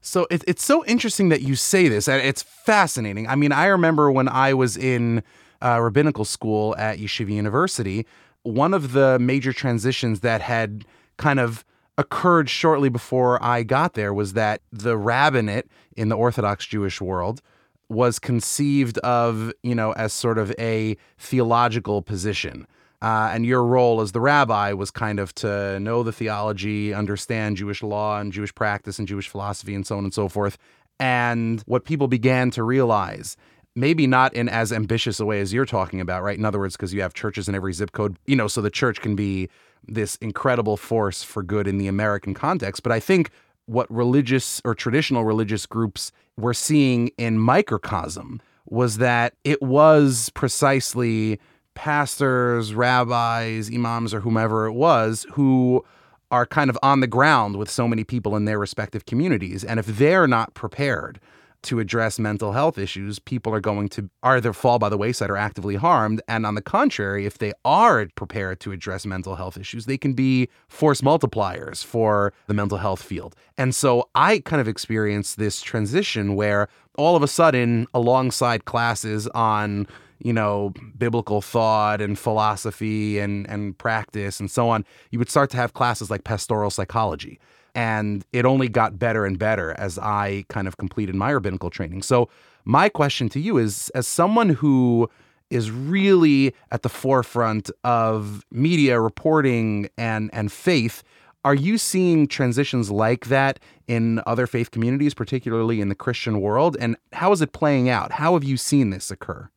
So 0.00 0.26
it, 0.30 0.42
it's 0.48 0.64
so 0.64 0.84
interesting 0.86 1.28
that 1.28 1.42
you 1.42 1.54
say 1.54 1.88
this. 1.88 2.08
It's 2.08 2.42
fascinating. 2.42 3.28
I 3.28 3.36
mean, 3.36 3.52
I 3.52 3.66
remember 3.66 4.10
when 4.10 4.28
I 4.28 4.54
was 4.54 4.76
in 4.76 5.22
uh, 5.62 5.80
rabbinical 5.80 6.24
school 6.24 6.74
at 6.76 6.98
Yeshiva 6.98 7.30
University, 7.30 8.06
one 8.42 8.74
of 8.74 8.92
the 8.92 9.18
major 9.18 9.52
transitions 9.52 10.20
that 10.20 10.40
had 10.40 10.84
kind 11.16 11.38
of 11.38 11.64
occurred 11.98 12.48
shortly 12.48 12.88
before 12.88 13.42
I 13.42 13.62
got 13.62 13.94
there 13.94 14.12
was 14.12 14.32
that 14.32 14.62
the 14.72 14.96
rabbinate 14.96 15.66
in 15.96 16.08
the 16.08 16.16
Orthodox 16.16 16.66
Jewish 16.66 17.00
world 17.00 17.42
was 17.88 18.18
conceived 18.18 18.98
of, 18.98 19.52
you 19.62 19.74
know, 19.74 19.92
as 19.92 20.12
sort 20.12 20.38
of 20.38 20.52
a 20.58 20.96
theological 21.18 22.02
position. 22.02 22.66
Uh, 23.02 23.30
and 23.32 23.44
your 23.44 23.64
role 23.64 24.00
as 24.00 24.12
the 24.12 24.20
rabbi 24.20 24.72
was 24.72 24.90
kind 24.90 25.18
of 25.18 25.34
to 25.34 25.78
know 25.80 26.02
the 26.02 26.12
theology, 26.12 26.94
understand 26.94 27.56
Jewish 27.56 27.82
law 27.82 28.20
and 28.20 28.32
Jewish 28.32 28.54
practice 28.54 28.98
and 28.98 29.08
Jewish 29.08 29.28
philosophy 29.28 29.74
and 29.74 29.86
so 29.86 29.98
on 29.98 30.04
and 30.04 30.14
so 30.14 30.28
forth. 30.28 30.56
And 31.00 31.60
what 31.66 31.84
people 31.84 32.06
began 32.06 32.50
to 32.52 32.62
realize, 32.62 33.36
maybe 33.74 34.06
not 34.06 34.34
in 34.34 34.48
as 34.48 34.72
ambitious 34.72 35.20
a 35.20 35.24
way 35.24 35.40
as 35.40 35.52
you're 35.52 35.64
talking 35.64 36.00
about, 36.00 36.22
right? 36.22 36.38
In 36.38 36.44
other 36.44 36.58
words, 36.58 36.76
because 36.76 36.92
you 36.92 37.02
have 37.02 37.14
churches 37.14 37.48
in 37.48 37.54
every 37.54 37.72
zip 37.72 37.92
code, 37.92 38.18
you 38.26 38.36
know, 38.36 38.48
so 38.48 38.60
the 38.60 38.70
church 38.70 39.00
can 39.00 39.16
be 39.16 39.48
this 39.86 40.16
incredible 40.16 40.76
force 40.76 41.22
for 41.22 41.42
good 41.42 41.66
in 41.66 41.78
the 41.78 41.88
American 41.88 42.34
context. 42.34 42.82
But 42.82 42.92
I 42.92 43.00
think 43.00 43.30
what 43.66 43.90
religious 43.90 44.60
or 44.64 44.74
traditional 44.74 45.24
religious 45.24 45.66
groups 45.66 46.12
were 46.36 46.54
seeing 46.54 47.08
in 47.18 47.38
microcosm 47.38 48.40
was 48.66 48.98
that 48.98 49.34
it 49.44 49.60
was 49.62 50.30
precisely 50.30 51.40
pastors, 51.74 52.74
rabbis, 52.74 53.70
imams, 53.72 54.12
or 54.12 54.20
whomever 54.20 54.66
it 54.66 54.72
was 54.72 55.26
who 55.32 55.84
are 56.30 56.46
kind 56.46 56.70
of 56.70 56.78
on 56.82 57.00
the 57.00 57.06
ground 57.06 57.56
with 57.56 57.70
so 57.70 57.86
many 57.86 58.04
people 58.04 58.36
in 58.36 58.44
their 58.44 58.58
respective 58.58 59.04
communities. 59.06 59.64
And 59.64 59.78
if 59.78 59.86
they're 59.86 60.26
not 60.26 60.54
prepared 60.54 61.20
to 61.62 61.80
address 61.80 62.18
mental 62.18 62.52
health 62.52 62.78
issues, 62.78 63.18
people 63.18 63.54
are 63.54 63.60
going 63.60 63.88
to 63.90 64.10
either 64.22 64.52
fall 64.52 64.78
by 64.78 64.88
the 64.88 64.98
wayside 64.98 65.30
or 65.30 65.36
actively 65.36 65.76
harmed. 65.76 66.20
And 66.28 66.44
on 66.44 66.54
the 66.54 66.62
contrary, 66.62 67.26
if 67.26 67.38
they 67.38 67.52
are 67.64 68.06
prepared 68.14 68.60
to 68.60 68.72
address 68.72 69.06
mental 69.06 69.36
health 69.36 69.56
issues, 69.56 69.86
they 69.86 69.98
can 69.98 70.12
be 70.12 70.48
force 70.68 71.00
multipliers 71.00 71.84
for 71.84 72.32
the 72.46 72.54
mental 72.54 72.78
health 72.78 73.02
field. 73.02 73.34
And 73.56 73.74
so 73.74 74.08
I 74.14 74.40
kind 74.40 74.60
of 74.60 74.68
experienced 74.68 75.38
this 75.38 75.60
transition 75.60 76.34
where 76.34 76.68
all 76.98 77.16
of 77.16 77.22
a 77.22 77.28
sudden, 77.28 77.86
alongside 77.94 78.64
classes 78.64 79.26
on 79.28 79.86
you 80.24 80.32
know, 80.32 80.72
biblical 80.96 81.42
thought 81.42 82.00
and 82.00 82.18
philosophy 82.18 83.18
and, 83.18 83.48
and 83.48 83.76
practice 83.76 84.38
and 84.38 84.50
so 84.50 84.68
on, 84.68 84.84
you 85.10 85.18
would 85.18 85.28
start 85.28 85.50
to 85.50 85.56
have 85.56 85.72
classes 85.72 86.10
like 86.10 86.22
pastoral 86.24 86.70
psychology. 86.70 87.40
And 87.74 88.24
it 88.32 88.44
only 88.44 88.68
got 88.68 88.98
better 88.98 89.24
and 89.24 89.38
better 89.38 89.72
as 89.78 89.98
I 89.98 90.44
kind 90.48 90.68
of 90.68 90.76
completed 90.76 91.14
my 91.14 91.30
rabbinical 91.30 91.70
training. 91.70 92.02
So, 92.02 92.28
my 92.64 92.88
question 92.88 93.28
to 93.30 93.40
you 93.40 93.58
is 93.58 93.90
as 93.94 94.06
someone 94.06 94.50
who 94.50 95.10
is 95.50 95.70
really 95.70 96.54
at 96.70 96.82
the 96.82 96.88
forefront 96.88 97.70
of 97.84 98.44
media 98.50 99.00
reporting 99.00 99.88
and, 99.98 100.30
and 100.32 100.50
faith, 100.50 101.02
are 101.44 101.54
you 101.54 101.76
seeing 101.76 102.28
transitions 102.28 102.90
like 102.90 103.26
that 103.26 103.58
in 103.88 104.22
other 104.26 104.46
faith 104.46 104.70
communities, 104.70 105.12
particularly 105.12 105.80
in 105.80 105.88
the 105.88 105.94
Christian 105.94 106.40
world? 106.40 106.76
And 106.78 106.96
how 107.12 107.32
is 107.32 107.42
it 107.42 107.52
playing 107.52 107.88
out? 107.88 108.12
How 108.12 108.34
have 108.34 108.44
you 108.44 108.56
seen 108.56 108.90
this 108.90 109.10
occur? 109.10 109.48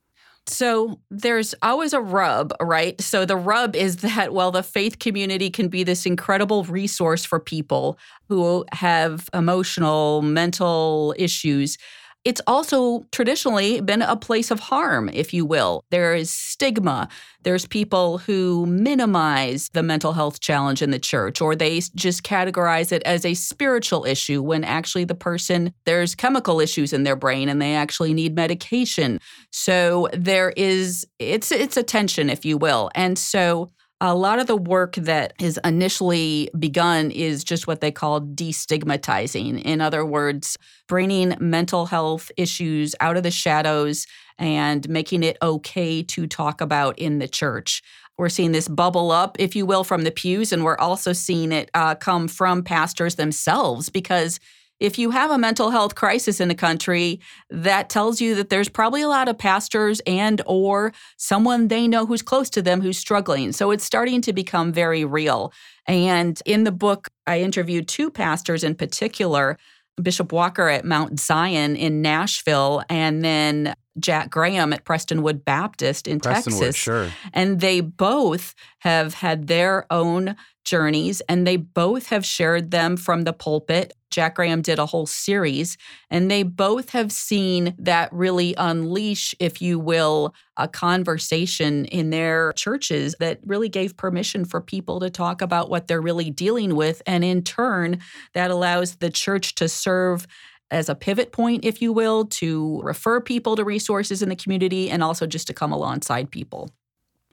So 0.48 1.00
there's 1.10 1.56
always 1.64 1.94
a 1.94 2.00
rub, 2.00 2.54
right? 2.62 3.00
So 3.02 3.26
the 3.26 3.36
rub 3.36 3.76
is 3.76 3.98
that, 3.98 4.32
well, 4.32 4.52
the 4.52 4.62
faith 4.62 5.00
community 5.00 5.50
can 5.50 5.70
be 5.70 5.84
this 5.84 6.06
incredible 6.06 6.64
resource 6.66 7.26
for 7.26 7.40
people 7.40 7.98
who 8.30 8.64
have 8.72 9.28
emotional, 9.34 10.22
mental 10.22 11.16
issues 11.18 11.78
it's 12.26 12.42
also 12.48 13.06
traditionally 13.12 13.82
been 13.82 14.02
a 14.02 14.16
place 14.16 14.50
of 14.50 14.60
harm, 14.60 15.10
if 15.14 15.32
you 15.32 15.46
will. 15.46 15.84
There 15.92 16.16
is 16.16 16.32
stigma. 16.32 17.08
There's 17.44 17.68
people 17.68 18.18
who 18.18 18.66
minimize 18.66 19.70
the 19.74 19.84
mental 19.84 20.14
health 20.14 20.40
challenge 20.40 20.82
in 20.82 20.90
the 20.90 20.98
church, 20.98 21.40
or 21.40 21.56
they 21.56 21.80
just 21.94 22.24
categorize 22.24 22.92
it 22.92 23.04
as 23.04 23.24
a 23.26 23.36
spiritual 23.36 24.06
issue 24.06 24.42
when 24.42 24.64
actually 24.64 25.06
the 25.06 25.14
person, 25.14 25.72
there's 25.86 26.16
chemical 26.16 26.60
issues 26.60 26.94
in 26.94 27.04
their 27.04 27.16
brain 27.16 27.48
and 27.48 27.62
they 27.62 27.76
actually 27.76 28.16
need 28.16 28.36
medication. 28.36 29.20
So 29.52 30.10
there 30.12 30.52
is, 30.58 31.06
it's, 31.20 31.52
it's 31.52 31.78
a 31.78 31.84
tension, 31.84 32.32
if 32.32 32.44
you 32.44 32.58
will. 32.58 32.90
And 32.96 33.20
so 33.20 33.70
a 34.02 34.14
lot 34.14 34.40
of 34.40 34.48
the 34.48 34.58
work 34.58 34.96
that 34.96 35.34
is 35.40 35.60
initially 35.64 36.50
begun 36.60 37.12
is 37.12 37.44
just 37.44 37.66
what 37.66 37.80
they 37.80 37.92
call 37.92 38.20
destigmatizing. 38.20 39.62
In 39.64 39.80
other 39.80 40.06
words, 40.06 40.58
bringing 40.88 41.36
mental 41.40 41.86
health 41.86 42.30
issues 42.36 42.94
out 43.00 43.16
of 43.16 43.24
the 43.24 43.32
shadows 43.32 44.06
and 44.38 44.88
making 44.90 45.24
it 45.24 45.38
okay 45.42 46.04
to 46.04 46.28
talk 46.28 46.60
about 46.60 47.00
in 47.00 47.20
the 47.20 47.28
church. 47.28 47.82
We're 48.18 48.30
seeing 48.30 48.52
this 48.52 48.68
bubble 48.68 49.12
up, 49.12 49.38
if 49.40 49.56
you 49.56 49.66
will, 49.66 49.84
from 49.84 50.04
the 50.04 50.12
pews, 50.12 50.52
and 50.52 50.64
we're 50.64 50.78
also 50.78 51.14
seeing 51.14 51.52
it 51.52 51.70
uh, 51.74 51.96
come 51.96 52.28
from 52.28 52.64
pastors 52.64 53.16
themselves 53.16 53.90
because 53.90 54.40
if 54.80 55.00
you 55.00 55.12
have 55.12 55.32
a 55.32 55.38
mental 55.38 55.72
health 55.72 55.96
crisis 55.96 56.40
in 56.40 56.48
the 56.48 56.56
country 56.56 57.20
that 57.50 57.90
tells 57.90 58.20
you 58.20 58.36
that 58.36 58.50
there's 58.50 58.70
probably 58.70 59.02
a 59.02 59.08
lot 59.08 59.30
of 59.30 59.38
pastors 59.38 60.02
and 60.06 60.42
or 60.46 60.92
someone 61.18 61.68
they 61.68 61.88
know 61.88 62.06
who's 62.06 62.22
close 62.22 62.50
to 62.50 62.62
them 62.62 62.82
who's 62.82 62.98
struggling. 62.98 63.52
So 63.52 63.72
it's 63.72 63.86
starting 63.86 64.22
to 64.22 64.34
become 64.34 64.74
very 64.74 65.06
real. 65.06 65.54
And 65.88 66.42
in 66.46 66.64
the 66.64 66.72
book 66.72 67.08
i 67.28 67.40
interviewed 67.40 67.88
two 67.88 68.10
pastors 68.10 68.64
in 68.64 68.76
particular 68.76 69.58
bishop 70.02 70.32
walker 70.32 70.68
at 70.68 70.84
mount 70.84 71.20
zion 71.20 71.76
in 71.76 72.02
nashville 72.02 72.84
and 72.90 73.24
then 73.24 73.76
Jack 74.00 74.30
Graham 74.30 74.74
at 74.74 74.84
Prestonwood 74.84 75.46
Baptist 75.46 76.08
in 76.08 76.20
Prestonwood, 76.20 76.44
Texas. 76.44 76.76
Sure. 76.76 77.10
And 77.34 77.60
they 77.60 77.82
both 77.82 78.54
have 78.80 79.16
had 79.16 79.48
their 79.48 79.86
own 79.92 80.36
journeys 80.66 81.22
and 81.30 81.46
they 81.46 81.58
both 81.58 82.08
have 82.08 82.26
shared 82.26 82.72
them 82.72 82.98
from 82.98 83.24
the 83.24 83.34
pulpit. 83.34 83.94
Jack 84.10 84.36
Graham 84.36 84.62
did 84.62 84.80
a 84.80 84.86
whole 84.86 85.06
series 85.06 85.78
and 86.10 86.30
they 86.30 86.44
both 86.44 86.90
have 86.90 87.12
seen 87.12 87.76
that 87.78 88.12
really 88.12 88.56
unleash, 88.58 89.36
if 89.40 89.62
you 89.62 89.78
will, 89.78 90.34
a 90.58 90.68
conversation 90.68 91.86
in 91.86 92.10
their 92.10 92.54
churches 92.54 93.16
that 93.20 93.40
really 93.46 93.70
gave 93.70 93.98
permission 93.98 94.46
for 94.46 94.60
people 94.60 95.00
to 95.00 95.10
talk 95.10 95.42
about 95.42 95.70
what 95.70 95.88
they're 95.88 96.02
really 96.02 96.30
dealing 96.30 96.76
with. 96.76 97.02
And 97.06 97.24
in 97.24 97.44
turn, 97.44 98.00
that 98.34 98.52
allows 98.52 98.96
the 98.96 99.10
church 99.10 99.56
to 99.56 99.68
serve 99.70 100.28
as 100.76 100.90
a 100.90 100.96
pivot 100.96 101.32
point, 101.32 101.64
if 101.64 101.82
you 101.82 101.94
will, 101.94 102.26
to 102.26 102.82
refer 102.84 103.22
people 103.22 103.56
to 103.56 103.64
resources 103.64 104.22
in 104.22 104.30
the 104.30 104.36
community 104.36 104.92
and 104.92 105.02
also 105.02 105.26
just 105.26 105.48
to 105.48 105.54
come 105.54 105.72
alongside 105.72 106.30
people 106.30 106.70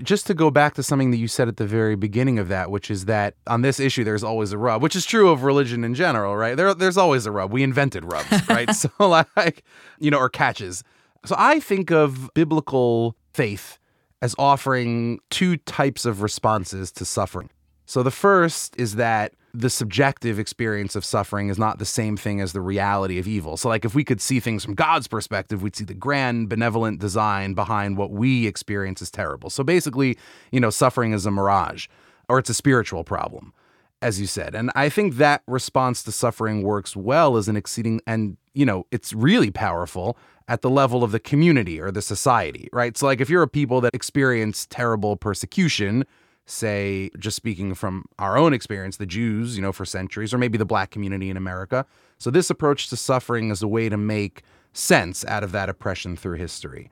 just 0.03 0.27
to 0.27 0.35
go 0.35 0.51
back 0.51 0.75
to 0.75 0.83
something 0.83 1.11
that 1.11 1.19
you 1.19 1.29
said 1.29 1.49
at 1.49 1.59
the 1.59 1.67
very 1.67 1.95
beginning 1.95 2.39
of 2.39 2.49
that, 2.49 2.71
which 2.71 2.91
is 2.91 3.05
that 3.05 3.35
on 3.47 3.63
this 3.63 3.79
issue, 3.79 4.03
there's 4.03 4.25
always 4.25 4.51
a 4.51 4.59
rub, 4.59 4.83
which 4.83 4.97
is 4.97 5.05
true 5.05 5.29
of 5.29 5.45
religion 5.45 5.85
in 5.85 5.95
general, 5.95 6.37
right? 6.37 6.57
There, 6.57 6.75
there's 6.75 6.97
always 6.97 7.27
a 7.27 7.31
rub. 7.31 7.53
We 7.53 7.63
invented 7.63 8.11
rubs, 8.11 8.27
right? 8.49 8.75
so, 8.75 8.91
like, 8.99 9.63
you 9.99 10.11
know, 10.11 10.19
or 10.19 10.29
catches. 10.29 10.83
So 11.25 11.37
I 11.39 11.61
think 11.61 11.91
of 11.91 12.31
biblical 12.35 13.17
faith 13.33 13.79
as 14.21 14.35
offering 14.39 15.21
two 15.31 15.57
types 15.59 16.05
of 16.05 16.23
responses 16.23 16.91
to 16.93 17.05
suffering. 17.05 17.51
So 17.87 18.03
the 18.03 18.11
first 18.11 18.75
is 18.79 18.97
that 18.97 19.35
the 19.55 19.69
subjective 19.69 20.39
experience 20.39 20.97
of 20.97 21.05
suffering 21.05 21.49
is 21.49 21.59
not 21.59 21.79
the 21.79 21.85
same 21.85 22.17
thing 22.17 22.41
as 22.41 22.53
the 22.53 22.61
reality 22.61 23.19
of 23.19 23.29
evil. 23.29 23.57
So, 23.57 23.69
like, 23.69 23.85
if 23.85 23.95
we 23.95 24.03
could 24.03 24.21
see 24.21 24.41
things 24.41 24.65
from 24.65 24.75
God's 24.75 25.09
perspective, 25.09 25.63
we'd 25.63 25.77
see 25.77 25.85
the 25.85 25.95
grand, 25.95 26.49
benevolent 26.49 27.01
design 27.01 27.53
behind 27.53 27.99
what 27.99 28.11
we 28.11 28.47
experience 28.47 29.03
as 29.03 29.11
terrible. 29.11 29.51
So, 29.51 29.63
basically, 29.63 30.17
you 30.53 30.61
know, 30.61 30.71
suffering 30.71 31.13
is 31.13 31.27
a 31.27 31.31
mirage 31.31 31.87
or 32.29 32.39
it's 32.39 32.49
a 32.49 32.55
spiritual 32.55 33.05
problem, 33.05 33.53
as 34.01 34.19
you 34.19 34.27
said. 34.27 34.55
And 34.55 34.71
I 34.75 34.89
think 34.89 35.17
that 35.17 35.43
response 35.47 36.03
to 36.05 36.13
suffering 36.13 36.63
works 36.63 36.97
well 36.97 37.37
as 37.37 37.47
an 37.47 37.57
exceeding, 37.57 38.01
and, 38.07 38.39
you 38.55 38.65
know, 38.65 38.87
it's 38.91 39.13
really 39.13 39.51
powerful 39.51 40.17
at 40.49 40.63
the 40.63 40.71
level 40.71 41.05
of 41.05 41.13
the 41.13 41.21
community 41.21 41.79
or 41.79 41.91
the 41.91 42.03
society, 42.03 42.71
right? 42.73 42.97
So, 42.97 43.05
like, 43.05 43.21
if 43.21 43.29
you're 43.29 43.43
a 43.43 43.49
people 43.49 43.83
that 43.83 43.95
experience 43.95 44.67
terrible 44.71 45.17
persecution, 45.17 46.05
say, 46.47 47.11
just 47.19 47.37
speaking 47.37 47.75
from 47.75 48.05
our 48.19 48.37
own 48.37 48.53
experience, 48.53 48.97
the 48.97 49.07
Jews, 49.07 49.57
you 49.57 49.63
know, 49.63 49.73
for 49.73 49.85
centuries, 49.85 50.35
or 50.35 50.39
maybe 50.39 50.59
the 50.59 50.65
black 50.65 50.91
community 50.91 51.31
in 51.31 51.37
America. 51.37 51.87
So, 52.19 52.31
this 52.31 52.51
approach 52.51 52.89
to 52.91 52.97
suffering 52.97 53.51
is 53.51 53.63
a 53.63 53.69
way 53.69 53.89
to 53.89 53.97
make 53.97 54.43
sense 54.73 55.25
out 55.27 55.45
of 55.45 55.53
that 55.53 55.69
oppression 55.69 56.17
through 56.17 56.39
history. 56.39 56.91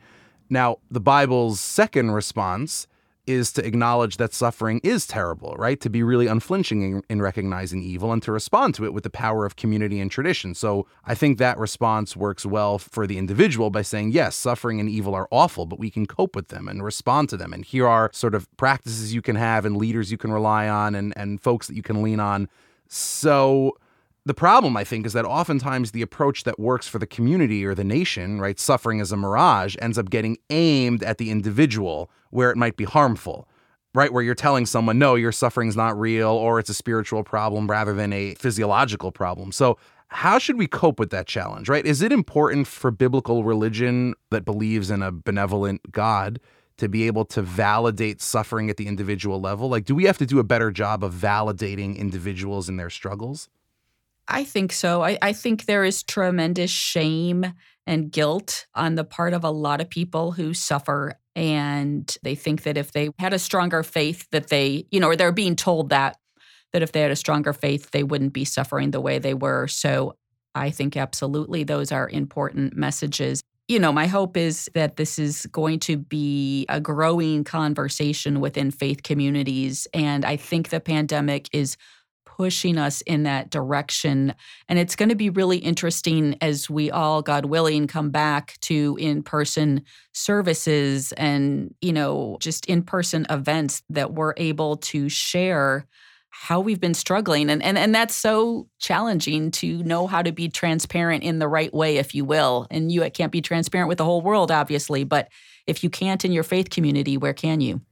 Now, 0.49 0.79
the 0.91 1.01
Bible's 1.01 1.61
second 1.61 2.11
response 2.11 2.87
is 3.31 3.53
to 3.53 3.67
acknowledge 3.67 4.17
that 4.17 4.33
suffering 4.33 4.81
is 4.83 5.07
terrible, 5.07 5.55
right? 5.59 5.81
To 5.81 5.91
be 5.91 6.03
really 6.03 6.27
unflinching 6.27 6.83
in, 6.83 7.03
in, 7.09 7.23
recognizing 7.23 7.83
evil 7.83 8.13
and 8.13 8.23
to 8.23 8.33
respond 8.33 8.75
to 8.77 8.85
it 8.85 8.93
with 8.93 9.05
the 9.05 9.11
power 9.11 9.45
of 9.47 9.57
community 9.57 10.01
and 10.01 10.11
tradition. 10.11 10.55
So 10.55 10.87
I 11.05 11.15
think 11.15 11.39
that 11.39 11.59
response 11.59 12.17
works 12.17 12.45
well 12.45 12.79
for 12.79 13.07
the 13.07 13.19
individual 13.19 13.71
by 13.71 13.83
saying, 13.83 14.13
yes, 14.13 14.35
suffering 14.37 14.81
and 14.81 14.89
evil 14.89 15.15
are 15.15 15.29
awful, 15.31 15.67
but 15.67 15.79
we 15.79 15.91
can 15.91 16.07
cope 16.07 16.35
with 16.35 16.49
them 16.49 16.69
and 16.69 16.83
respond 16.83 17.29
to 17.31 17.37
them. 17.37 17.53
And 17.53 17.65
here 17.65 17.87
are 17.87 18.11
sort 18.13 18.35
of 18.35 18.55
practices 18.57 19.15
you 19.15 19.23
can 19.23 19.37
have 19.37 19.65
and 19.65 19.77
leaders 19.77 20.11
you 20.11 20.19
can 20.19 20.33
rely 20.33 20.69
on 20.69 20.95
and, 20.95 21.13
and 21.17 21.41
folks 21.41 21.67
that 21.67 21.75
you 21.75 21.83
can 21.83 22.03
lean 22.03 22.21
on. 22.21 22.49
So 22.89 23.77
the 24.27 24.35
problem, 24.35 24.77
I 24.77 24.85
think, 24.85 25.07
is 25.07 25.15
that 25.15 25.25
oftentimes 25.25 25.93
the 25.93 26.03
approach 26.03 26.45
that 26.45 26.59
works 26.59 26.87
for 26.87 26.99
the 26.99 27.07
community 27.07 27.65
or 27.65 27.75
the 27.75 27.85
nation, 27.85 28.41
right, 28.41 28.59
suffering 28.59 29.01
as 29.01 29.13
a 29.13 29.17
mirage, 29.17 29.77
ends 29.81 29.97
up 29.97 30.11
getting 30.11 30.37
aimed 30.51 31.03
at 31.03 31.19
the 31.19 31.31
individual 31.31 32.11
where 32.31 32.51
it 32.51 32.57
might 32.57 32.77
be 32.77 32.85
harmful, 32.85 33.49
right? 33.95 34.13
Where 34.13 34.23
you're 34.23 34.35
telling 34.35 34.67
someone, 34.67 34.99
no, 34.99 35.15
your 35.15 35.33
suffering's 35.33 35.77
not 35.77 35.99
real 35.99 36.29
or 36.29 36.59
it's 36.59 36.69
a 36.69 36.75
spiritual 36.75 37.25
problem 37.25 37.67
rather 37.67 37.95
than 37.95 38.13
a 38.13 38.35
physiological 38.35 39.11
problem. 39.11 39.53
So, 39.53 39.79
how 40.13 40.39
should 40.39 40.59
we 40.59 40.67
cope 40.67 40.99
with 40.99 41.11
that 41.11 41.29
challenge, 41.29 41.69
right? 41.69 41.87
Is 41.87 42.03
it 42.03 42.11
important 42.11 42.67
for 42.67 42.91
biblical 42.91 43.45
religion 43.45 44.15
that 44.31 44.45
believes 44.45 44.91
in 44.91 45.03
a 45.03 45.13
benevolent 45.13 45.93
God 45.93 46.41
to 46.79 46.89
be 46.89 47.07
able 47.07 47.25
to 47.27 47.43
validate 47.43 48.21
suffering 48.21 48.69
at 48.71 48.77
the 48.77 48.89
individual 48.89 49.41
level? 49.41 49.69
Like, 49.69 49.85
do 49.85 49.95
we 49.95 50.05
have 50.05 50.19
to 50.19 50.27
do 50.27 50.41
a 50.41 50.45
better 50.45 50.73
job 50.73 51.05
of 51.05 51.15
validating 51.15 51.97
individuals 51.97 52.69
in 52.69 52.77
their 52.77 52.91
struggles? 52.91 53.49
I 54.31 54.45
think 54.45 54.73
so. 54.73 55.03
I, 55.03 55.19
I 55.21 55.33
think 55.33 55.67
there 55.67 55.85
is 55.85 56.03
tremendous 56.03 56.71
shame 56.71 57.53
and 57.87 58.11
guilt 58.11 58.67
on 58.75 58.95
the 58.95 59.05
part 59.05 59.33
of 59.33 59.45
a 59.45 59.51
lot 59.51 59.81
of 59.81 59.91
people 59.91 60.33
who 60.33 60.55
suffer 60.55 61.19
and 61.37 62.17
they 62.23 62.35
think 62.35 62.63
that 62.63 62.77
if 62.77 62.93
they 62.93 63.11
had 63.19 63.33
a 63.33 63.39
stronger 63.39 63.83
faith 63.83 64.27
that 64.31 64.49
they 64.49 64.85
you 64.91 65.01
know 65.01 65.09
or 65.09 65.17
they're 65.17 65.33
being 65.33 65.57
told 65.57 65.89
that 65.91 66.17
that 66.73 66.83
if 66.83 66.93
they 66.93 67.01
had 67.01 67.11
a 67.11 67.17
stronger 67.17 67.53
faith 67.53 67.91
they 67.93 68.03
wouldn't 68.03 68.33
be 68.33 68.45
suffering 68.45 68.91
the 68.91 69.01
way 69.01 69.19
they 69.19 69.35
were 69.35 69.67
so 69.67 70.15
i 70.55 70.71
think 70.71 70.97
absolutely 70.97 71.63
those 71.63 71.93
are 71.93 72.09
important 72.09 72.77
messages 72.77 73.43
you 73.69 73.79
know 73.79 73.93
my 73.93 74.07
hope 74.07 74.37
is 74.37 74.69
that 74.75 74.97
this 74.97 75.19
is 75.19 75.47
going 75.47 75.79
to 75.79 75.97
be 75.97 76.67
a 76.69 76.81
growing 76.81 77.45
conversation 77.45 78.41
within 78.41 78.71
faith 78.71 79.03
communities 79.05 79.87
and 79.95 80.25
i 80.25 80.37
think 80.37 80.69
the 80.69 80.81
pandemic 80.81 81.49
is 81.53 81.77
pushing 82.41 82.79
us 82.79 83.03
in 83.03 83.25
that 83.25 83.51
direction. 83.51 84.35
And 84.67 84.79
it's 84.79 84.97
going 84.97 85.11
to 85.11 85.15
be 85.15 85.29
really 85.29 85.59
interesting 85.59 86.39
as 86.41 86.71
we 86.71 86.91
all, 86.91 87.21
God 87.21 87.45
willing, 87.45 87.87
come 87.87 88.09
back 88.09 88.57
to 88.63 88.97
in 88.99 89.23
person 89.23 89.83
services 90.15 91.13
and, 91.19 91.75
you 91.83 91.93
know, 91.93 92.39
just 92.41 92.65
in 92.65 92.83
person 92.83 93.27
events 93.29 93.83
that 93.91 94.15
we're 94.15 94.33
able 94.39 94.79
to 94.79 95.11
share 95.11 95.85
how 96.31 96.61
we've 96.61 96.81
been 96.81 96.95
struggling. 96.95 97.51
And, 97.51 97.63
and 97.63 97.77
and 97.77 97.95
that's 97.95 98.15
so 98.15 98.67
challenging 98.79 99.51
to 99.51 99.83
know 99.83 100.07
how 100.07 100.23
to 100.23 100.33
be 100.33 100.49
transparent 100.49 101.23
in 101.23 101.41
the 101.41 101.49
right 101.49 101.75
way 101.75 101.99
if 101.99 102.15
you 102.15 102.25
will. 102.25 102.67
And 102.71 102.91
you 102.91 103.03
can't 103.11 103.33
be 103.33 103.43
transparent 103.43 103.91
with 103.91 103.99
the 103.99 104.07
whole 104.07 104.23
world 104.23 104.51
obviously 104.51 105.05
but 105.05 105.29
if 105.67 105.85
you 105.85 105.91
can't 105.91 106.25
in 106.25 106.33
your 106.33 106.43
faith 106.43 106.71
community 106.71 107.19
where 107.19 107.35
can 107.35 107.61
you? 107.61 107.83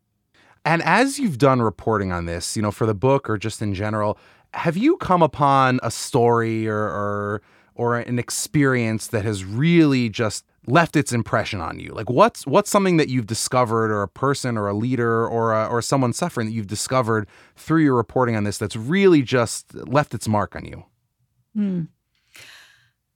And 0.64 0.82
as 0.82 1.18
you've 1.18 1.38
done 1.38 1.60
reporting 1.60 2.12
on 2.12 2.24
this 2.24 2.56
you 2.56 2.62
know 2.62 2.70
for 2.70 2.86
the 2.86 2.94
book 2.94 3.28
or 3.28 3.36
just 3.36 3.60
in 3.60 3.74
general 3.74 4.18
have 4.58 4.76
you 4.76 4.96
come 4.96 5.22
upon 5.22 5.80
a 5.82 5.90
story 5.90 6.68
or, 6.68 6.76
or 6.76 7.42
or 7.74 7.96
an 7.96 8.18
experience 8.18 9.06
that 9.06 9.24
has 9.24 9.44
really 9.44 10.08
just 10.08 10.44
left 10.66 10.96
its 10.96 11.12
impression 11.12 11.60
on 11.60 11.78
you? 11.78 11.92
Like 11.92 12.10
what's 12.10 12.46
what's 12.46 12.68
something 12.68 12.96
that 12.96 13.08
you've 13.08 13.26
discovered 13.26 13.90
or 13.90 14.02
a 14.02 14.08
person 14.08 14.58
or 14.58 14.66
a 14.66 14.74
leader 14.74 15.26
or 15.26 15.52
a, 15.54 15.66
or 15.66 15.80
someone 15.80 16.12
suffering 16.12 16.48
that 16.48 16.52
you've 16.52 16.66
discovered 16.66 17.28
through 17.56 17.84
your 17.84 17.94
reporting 17.94 18.34
on 18.36 18.44
this 18.44 18.58
that's 18.58 18.76
really 18.76 19.22
just 19.22 19.72
left 19.74 20.12
its 20.12 20.26
mark 20.26 20.56
on 20.56 20.64
you? 20.64 20.84
Hmm. 21.54 21.82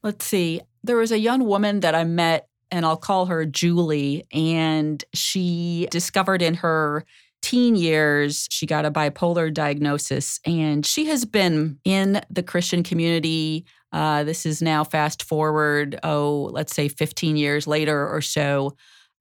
Let's 0.02 0.24
see. 0.24 0.60
There 0.84 0.96
was 0.96 1.12
a 1.12 1.18
young 1.18 1.44
woman 1.44 1.80
that 1.80 1.94
I 1.94 2.04
met 2.04 2.48
and 2.70 2.86
I'll 2.86 2.96
call 2.96 3.26
her 3.26 3.44
Julie 3.44 4.24
and 4.32 5.04
she 5.12 5.88
discovered 5.90 6.40
in 6.40 6.54
her 6.54 7.04
teen 7.42 7.74
years, 7.74 8.46
she 8.50 8.66
got 8.66 8.86
a 8.86 8.90
bipolar 8.90 9.52
diagnosis, 9.52 10.40
and 10.46 10.86
she 10.86 11.06
has 11.06 11.24
been 11.24 11.78
in 11.84 12.20
the 12.30 12.42
Christian 12.42 12.82
community. 12.82 13.66
Uh, 13.92 14.24
this 14.24 14.46
is 14.46 14.62
now 14.62 14.84
fast 14.84 15.22
forward, 15.22 15.98
oh, 16.02 16.48
let's 16.52 16.74
say 16.74 16.88
15 16.88 17.36
years 17.36 17.66
later 17.66 18.08
or 18.08 18.22
so, 18.22 18.74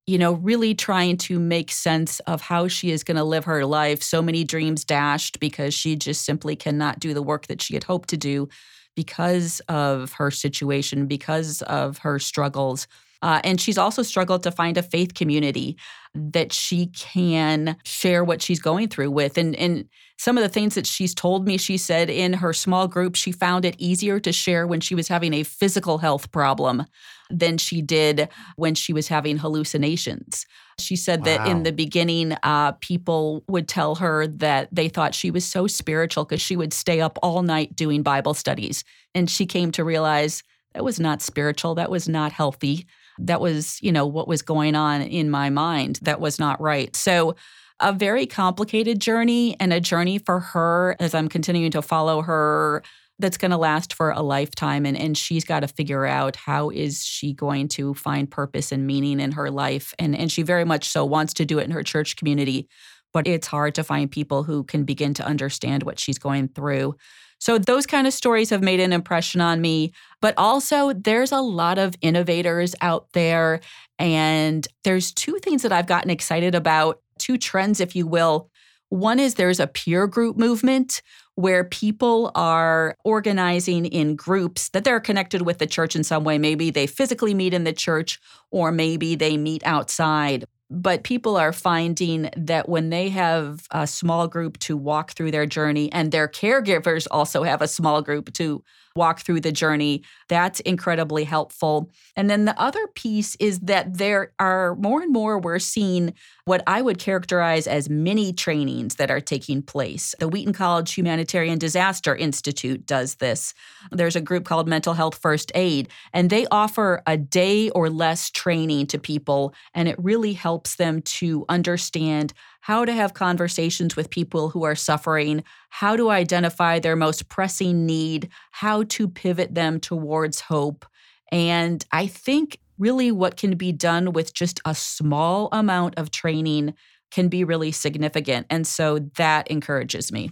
you 0.06 0.18
know, 0.18 0.32
really 0.32 0.74
trying 0.74 1.16
to 1.16 1.38
make 1.38 1.70
sense 1.70 2.20
of 2.20 2.40
how 2.40 2.68
she 2.68 2.90
is 2.90 3.04
going 3.04 3.16
to 3.16 3.24
live 3.24 3.44
her 3.44 3.66
life. 3.66 4.02
So 4.02 4.22
many 4.22 4.44
dreams 4.44 4.84
dashed 4.84 5.38
because 5.38 5.74
she 5.74 5.94
just 5.94 6.24
simply 6.24 6.56
cannot 6.56 7.00
do 7.00 7.14
the 7.14 7.22
work 7.22 7.48
that 7.48 7.60
she 7.60 7.74
had 7.74 7.84
hoped 7.84 8.08
to 8.10 8.16
do 8.16 8.48
because 8.96 9.60
of 9.68 10.12
her 10.14 10.30
situation, 10.30 11.06
because 11.06 11.62
of 11.62 11.98
her 11.98 12.18
struggles. 12.18 12.86
Uh, 13.22 13.40
and 13.44 13.60
she's 13.60 13.78
also 13.78 14.02
struggled 14.02 14.42
to 14.42 14.50
find 14.50 14.76
a 14.76 14.82
faith 14.82 15.14
community 15.14 15.76
that 16.14 16.52
she 16.52 16.86
can 16.88 17.76
share 17.84 18.24
what 18.24 18.42
she's 18.42 18.60
going 18.60 18.88
through 18.88 19.10
with. 19.10 19.38
And, 19.38 19.54
and 19.56 19.88
some 20.18 20.36
of 20.36 20.42
the 20.42 20.48
things 20.48 20.74
that 20.74 20.86
she's 20.86 21.14
told 21.14 21.46
me, 21.46 21.56
she 21.56 21.76
said 21.76 22.10
in 22.10 22.34
her 22.34 22.52
small 22.52 22.88
group, 22.88 23.14
she 23.16 23.32
found 23.32 23.64
it 23.64 23.76
easier 23.78 24.20
to 24.20 24.32
share 24.32 24.66
when 24.66 24.80
she 24.80 24.94
was 24.94 25.08
having 25.08 25.32
a 25.32 25.42
physical 25.44 25.98
health 25.98 26.30
problem 26.32 26.84
than 27.30 27.56
she 27.56 27.80
did 27.80 28.28
when 28.56 28.74
she 28.74 28.92
was 28.92 29.08
having 29.08 29.38
hallucinations. 29.38 30.44
She 30.78 30.96
said 30.96 31.20
wow. 31.20 31.24
that 31.24 31.48
in 31.48 31.62
the 31.62 31.72
beginning, 31.72 32.36
uh, 32.42 32.72
people 32.72 33.44
would 33.48 33.68
tell 33.68 33.94
her 33.96 34.26
that 34.26 34.68
they 34.72 34.88
thought 34.88 35.14
she 35.14 35.30
was 35.30 35.44
so 35.44 35.66
spiritual 35.66 36.24
because 36.24 36.42
she 36.42 36.56
would 36.56 36.74
stay 36.74 37.00
up 37.00 37.18
all 37.22 37.42
night 37.42 37.74
doing 37.74 38.02
Bible 38.02 38.34
studies. 38.34 38.84
And 39.14 39.30
she 39.30 39.46
came 39.46 39.72
to 39.72 39.84
realize 39.84 40.42
that 40.74 40.84
was 40.84 41.00
not 41.00 41.22
spiritual, 41.22 41.74
that 41.76 41.90
was 41.90 42.08
not 42.08 42.32
healthy 42.32 42.86
that 43.18 43.40
was, 43.40 43.80
you 43.82 43.92
know, 43.92 44.06
what 44.06 44.28
was 44.28 44.42
going 44.42 44.74
on 44.74 45.02
in 45.02 45.30
my 45.30 45.50
mind 45.50 45.98
that 46.02 46.20
was 46.20 46.38
not 46.38 46.60
right. 46.60 46.94
So, 46.96 47.36
a 47.80 47.92
very 47.92 48.26
complicated 48.26 49.00
journey 49.00 49.56
and 49.58 49.72
a 49.72 49.80
journey 49.80 50.18
for 50.18 50.38
her 50.38 50.94
as 51.00 51.14
I'm 51.14 51.28
continuing 51.28 51.72
to 51.72 51.82
follow 51.82 52.22
her 52.22 52.82
that's 53.18 53.36
going 53.36 53.50
to 53.50 53.56
last 53.56 53.94
for 53.94 54.10
a 54.10 54.20
lifetime 54.20 54.84
and 54.84 54.96
and 54.96 55.16
she's 55.16 55.44
got 55.44 55.60
to 55.60 55.68
figure 55.68 56.06
out 56.06 56.36
how 56.36 56.70
is 56.70 57.04
she 57.04 57.32
going 57.32 57.68
to 57.68 57.94
find 57.94 58.30
purpose 58.30 58.72
and 58.72 58.86
meaning 58.86 59.20
in 59.20 59.32
her 59.32 59.50
life 59.50 59.94
and 59.98 60.16
and 60.16 60.30
she 60.30 60.42
very 60.42 60.64
much 60.64 60.88
so 60.88 61.04
wants 61.04 61.32
to 61.34 61.44
do 61.44 61.58
it 61.58 61.64
in 61.64 61.70
her 61.70 61.82
church 61.82 62.16
community 62.16 62.68
but 63.12 63.26
it's 63.28 63.46
hard 63.46 63.74
to 63.74 63.84
find 63.84 64.10
people 64.10 64.42
who 64.42 64.64
can 64.64 64.84
begin 64.84 65.12
to 65.14 65.26
understand 65.26 65.82
what 65.82 65.98
she's 65.98 66.18
going 66.18 66.48
through 66.48 66.94
so 67.42 67.58
those 67.58 67.86
kind 67.86 68.06
of 68.06 68.12
stories 68.12 68.50
have 68.50 68.62
made 68.62 68.78
an 68.78 68.92
impression 68.92 69.40
on 69.40 69.60
me. 69.60 69.92
But 70.20 70.34
also, 70.38 70.92
there's 70.92 71.32
a 71.32 71.40
lot 71.40 71.76
of 71.76 71.96
innovators 72.00 72.76
out 72.80 73.08
there. 73.14 73.58
And 73.98 74.64
there's 74.84 75.10
two 75.10 75.40
things 75.42 75.62
that 75.62 75.72
I've 75.72 75.88
gotten 75.88 76.08
excited 76.08 76.54
about, 76.54 77.00
two 77.18 77.36
trends, 77.36 77.80
if 77.80 77.96
you 77.96 78.06
will. 78.06 78.48
One 78.90 79.18
is 79.18 79.34
there's 79.34 79.58
a 79.58 79.66
peer 79.66 80.06
group 80.06 80.36
movement 80.36 81.02
where 81.34 81.64
people 81.64 82.30
are 82.36 82.96
organizing 83.04 83.86
in 83.86 84.14
groups 84.14 84.68
that 84.68 84.84
they're 84.84 85.00
connected 85.00 85.42
with 85.42 85.58
the 85.58 85.66
church 85.66 85.96
in 85.96 86.04
some 86.04 86.22
way. 86.22 86.38
Maybe 86.38 86.70
they 86.70 86.86
physically 86.86 87.34
meet 87.34 87.54
in 87.54 87.64
the 87.64 87.72
church, 87.72 88.20
or 88.52 88.70
maybe 88.70 89.16
they 89.16 89.36
meet 89.36 89.66
outside. 89.66 90.44
But 90.72 91.04
people 91.04 91.36
are 91.36 91.52
finding 91.52 92.30
that 92.34 92.66
when 92.66 92.88
they 92.88 93.10
have 93.10 93.66
a 93.70 93.86
small 93.86 94.26
group 94.26 94.58
to 94.60 94.76
walk 94.76 95.12
through 95.12 95.30
their 95.30 95.44
journey 95.44 95.92
and 95.92 96.10
their 96.10 96.28
caregivers 96.28 97.06
also 97.10 97.42
have 97.42 97.60
a 97.60 97.68
small 97.68 98.00
group 98.00 98.32
to 98.34 98.64
walk 98.96 99.20
through 99.20 99.40
the 99.40 99.52
journey. 99.52 100.02
That's 100.28 100.60
incredibly 100.60 101.24
helpful. 101.24 101.90
And 102.16 102.28
then 102.28 102.44
the 102.44 102.60
other 102.60 102.86
piece 102.88 103.36
is 103.36 103.60
that 103.60 103.98
there 103.98 104.32
are 104.38 104.74
more 104.76 105.02
and 105.02 105.12
more 105.12 105.38
we're 105.38 105.58
seeing 105.58 106.14
what 106.44 106.62
I 106.66 106.82
would 106.82 106.98
characterize 106.98 107.66
as 107.66 107.88
mini 107.88 108.32
trainings 108.32 108.96
that 108.96 109.10
are 109.10 109.20
taking 109.20 109.62
place. 109.62 110.14
The 110.18 110.28
Wheaton 110.28 110.52
College 110.52 110.92
Humanitarian 110.94 111.58
Disaster 111.58 112.16
Institute 112.16 112.84
does 112.86 113.16
this. 113.16 113.54
There's 113.90 114.16
a 114.16 114.20
group 114.20 114.44
called 114.44 114.68
Mental 114.68 114.94
Health 114.94 115.16
First 115.16 115.52
Aid, 115.54 115.88
and 116.12 116.30
they 116.30 116.46
offer 116.50 117.02
a 117.06 117.16
day 117.16 117.70
or 117.70 117.90
less 117.90 118.30
training 118.30 118.88
to 118.88 118.98
people, 118.98 119.54
and 119.74 119.88
it 119.88 119.96
really 119.98 120.32
helps 120.32 120.76
them 120.76 121.02
to 121.02 121.44
understand 121.48 122.32
how 122.62 122.84
to 122.84 122.92
have 122.92 123.12
conversations 123.12 123.96
with 123.96 124.08
people 124.08 124.48
who 124.48 124.62
are 124.62 124.76
suffering, 124.76 125.42
how 125.68 125.96
to 125.96 126.10
identify 126.10 126.78
their 126.78 126.94
most 126.94 127.28
pressing 127.28 127.84
need, 127.84 128.28
how 128.52 128.84
to 128.84 129.08
pivot 129.08 129.52
them 129.52 129.80
towards 129.80 130.40
hope. 130.40 130.86
And 131.32 131.84
I 131.90 132.06
think 132.06 132.58
really 132.78 133.10
what 133.10 133.36
can 133.36 133.56
be 133.56 133.72
done 133.72 134.12
with 134.12 134.32
just 134.32 134.60
a 134.64 134.76
small 134.76 135.48
amount 135.50 135.94
of 135.96 136.12
training 136.12 136.74
can 137.10 137.26
be 137.26 137.42
really 137.42 137.72
significant. 137.72 138.46
And 138.48 138.64
so 138.64 139.00
that 139.16 139.48
encourages 139.48 140.12
me. 140.12 140.30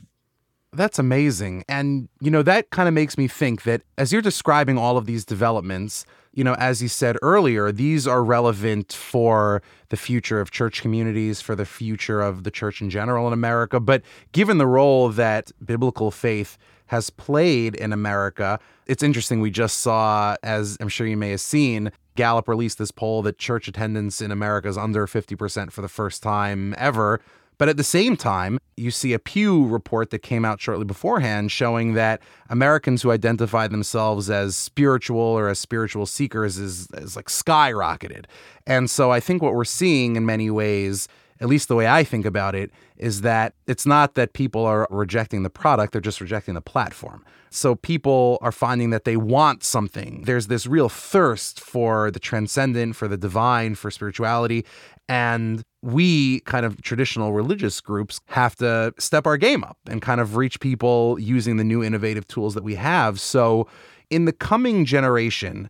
That's 0.72 1.00
amazing. 1.00 1.64
And, 1.68 2.08
you 2.20 2.30
know, 2.30 2.42
that 2.42 2.70
kind 2.70 2.86
of 2.86 2.94
makes 2.94 3.18
me 3.18 3.26
think 3.26 3.64
that 3.64 3.82
as 3.98 4.12
you're 4.12 4.22
describing 4.22 4.78
all 4.78 4.96
of 4.96 5.06
these 5.06 5.24
developments, 5.24 6.06
you 6.32 6.44
know, 6.44 6.54
as 6.54 6.80
you 6.80 6.88
said 6.88 7.16
earlier, 7.22 7.72
these 7.72 8.06
are 8.06 8.22
relevant 8.22 8.92
for 8.92 9.62
the 9.88 9.96
future 9.96 10.40
of 10.40 10.50
church 10.50 10.80
communities, 10.80 11.40
for 11.40 11.56
the 11.56 11.66
future 11.66 12.20
of 12.20 12.44
the 12.44 12.50
church 12.50 12.80
in 12.80 12.90
general 12.90 13.26
in 13.26 13.32
America. 13.32 13.80
But 13.80 14.02
given 14.32 14.58
the 14.58 14.66
role 14.66 15.08
that 15.10 15.50
biblical 15.64 16.10
faith 16.10 16.56
has 16.86 17.10
played 17.10 17.74
in 17.74 17.92
America, 17.92 18.60
it's 18.86 19.02
interesting. 19.02 19.40
We 19.40 19.50
just 19.50 19.78
saw, 19.78 20.36
as 20.42 20.76
I'm 20.80 20.88
sure 20.88 21.06
you 21.06 21.16
may 21.16 21.30
have 21.30 21.40
seen, 21.40 21.90
Gallup 22.16 22.48
released 22.48 22.78
this 22.78 22.90
poll 22.90 23.22
that 23.22 23.38
church 23.38 23.68
attendance 23.68 24.20
in 24.20 24.30
America 24.30 24.68
is 24.68 24.76
under 24.76 25.06
50% 25.06 25.72
for 25.72 25.82
the 25.82 25.88
first 25.88 26.22
time 26.22 26.74
ever. 26.78 27.20
But 27.60 27.68
at 27.68 27.76
the 27.76 27.84
same 27.84 28.16
time, 28.16 28.58
you 28.78 28.90
see 28.90 29.12
a 29.12 29.18
Pew 29.18 29.66
report 29.66 30.08
that 30.12 30.20
came 30.20 30.46
out 30.46 30.62
shortly 30.62 30.86
beforehand 30.86 31.52
showing 31.52 31.92
that 31.92 32.22
Americans 32.48 33.02
who 33.02 33.10
identify 33.10 33.68
themselves 33.68 34.30
as 34.30 34.56
spiritual 34.56 35.20
or 35.20 35.46
as 35.50 35.58
spiritual 35.58 36.06
seekers 36.06 36.56
is, 36.56 36.88
is 36.94 37.16
like 37.16 37.26
skyrocketed. 37.26 38.24
And 38.66 38.88
so 38.88 39.12
I 39.12 39.20
think 39.20 39.42
what 39.42 39.52
we're 39.52 39.66
seeing 39.66 40.16
in 40.16 40.24
many 40.24 40.50
ways 40.50 41.06
at 41.40 41.48
least 41.48 41.68
the 41.68 41.74
way 41.74 41.88
I 41.88 42.04
think 42.04 42.26
about 42.26 42.54
it, 42.54 42.70
is 42.98 43.22
that 43.22 43.54
it's 43.66 43.86
not 43.86 44.14
that 44.14 44.34
people 44.34 44.66
are 44.66 44.86
rejecting 44.90 45.42
the 45.42 45.50
product, 45.50 45.92
they're 45.92 46.00
just 46.00 46.20
rejecting 46.20 46.54
the 46.54 46.60
platform. 46.60 47.24
So 47.48 47.74
people 47.74 48.38
are 48.42 48.52
finding 48.52 48.90
that 48.90 49.04
they 49.04 49.16
want 49.16 49.64
something. 49.64 50.22
There's 50.24 50.46
this 50.48 50.66
real 50.66 50.88
thirst 50.88 51.58
for 51.58 52.10
the 52.10 52.20
transcendent, 52.20 52.94
for 52.94 53.08
the 53.08 53.16
divine, 53.16 53.74
for 53.74 53.90
spirituality. 53.90 54.64
And 55.10 55.64
we, 55.82 56.38
kind 56.40 56.64
of 56.64 56.80
traditional 56.82 57.32
religious 57.32 57.80
groups, 57.80 58.20
have 58.26 58.54
to 58.56 58.94
step 58.96 59.26
our 59.26 59.36
game 59.36 59.64
up 59.64 59.76
and 59.88 60.00
kind 60.00 60.20
of 60.20 60.36
reach 60.36 60.60
people 60.60 61.18
using 61.18 61.56
the 61.56 61.64
new 61.64 61.82
innovative 61.82 62.28
tools 62.28 62.54
that 62.54 62.62
we 62.62 62.76
have. 62.76 63.18
So, 63.18 63.66
in 64.08 64.24
the 64.24 64.32
coming 64.32 64.84
generation, 64.84 65.68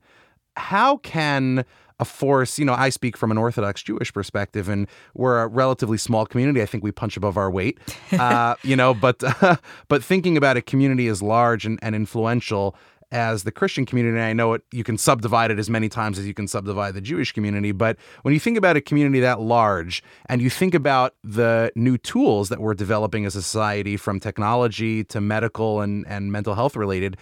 how 0.57 0.98
can 0.98 1.64
a 2.00 2.05
force, 2.05 2.59
you 2.59 2.64
know, 2.64 2.74
I 2.74 2.88
speak 2.88 3.16
from 3.16 3.31
an 3.31 3.38
Orthodox 3.38 3.83
Jewish 3.83 4.12
perspective, 4.12 4.68
and 4.68 4.88
we're 5.14 5.42
a 5.42 5.46
relatively 5.46 5.98
small 5.98 6.26
community. 6.26 6.62
I 6.62 6.66
think 6.66 6.83
we 6.83 6.92
punch 6.92 7.16
above 7.16 7.37
our 7.37 7.50
weight, 7.50 7.79
uh, 8.12 8.57
you 8.62 8.74
know. 8.74 8.94
But 8.94 9.22
uh, 9.42 9.57
but 9.88 10.03
thinking 10.03 10.37
about 10.37 10.57
a 10.57 10.62
community 10.62 11.07
as 11.09 11.22
large 11.22 11.66
and, 11.66 11.79
and 11.83 11.94
influential 11.94 12.74
as 13.12 13.42
the 13.42 13.53
Christian 13.53 13.85
community, 13.85 14.16
and 14.16 14.25
I 14.25 14.33
know 14.33 14.53
it, 14.55 14.62
you 14.73 14.85
can 14.85 14.96
subdivide 14.96 15.51
it 15.51 15.59
as 15.59 15.68
many 15.68 15.88
times 15.88 16.18
as 16.18 16.27
you 16.27 16.35
can 16.35 16.46
subdivide 16.46 16.94
the 16.94 17.01
Jewish 17.01 17.33
community. 17.33 17.73
But 17.73 17.96
when 18.23 18.35
you 18.35 18.40
think 18.40 18.57
about 18.57 18.77
a 18.77 18.81
community 18.81 19.20
that 19.20 19.40
large 19.40 20.03
and 20.27 20.40
you 20.40 20.51
think 20.51 20.75
about 20.75 21.14
the 21.25 21.73
new 21.75 21.99
tools 21.99 22.49
that 22.51 22.61
we're 22.61 22.75
developing 22.75 23.25
as 23.27 23.35
a 23.35 23.42
society 23.42 23.96
from 23.96 24.20
technology 24.20 25.05
to 25.05 25.20
medical 25.20 25.81
and, 25.81 26.07
and 26.07 26.31
mental 26.31 26.55
health 26.55 26.77
related, 26.77 27.16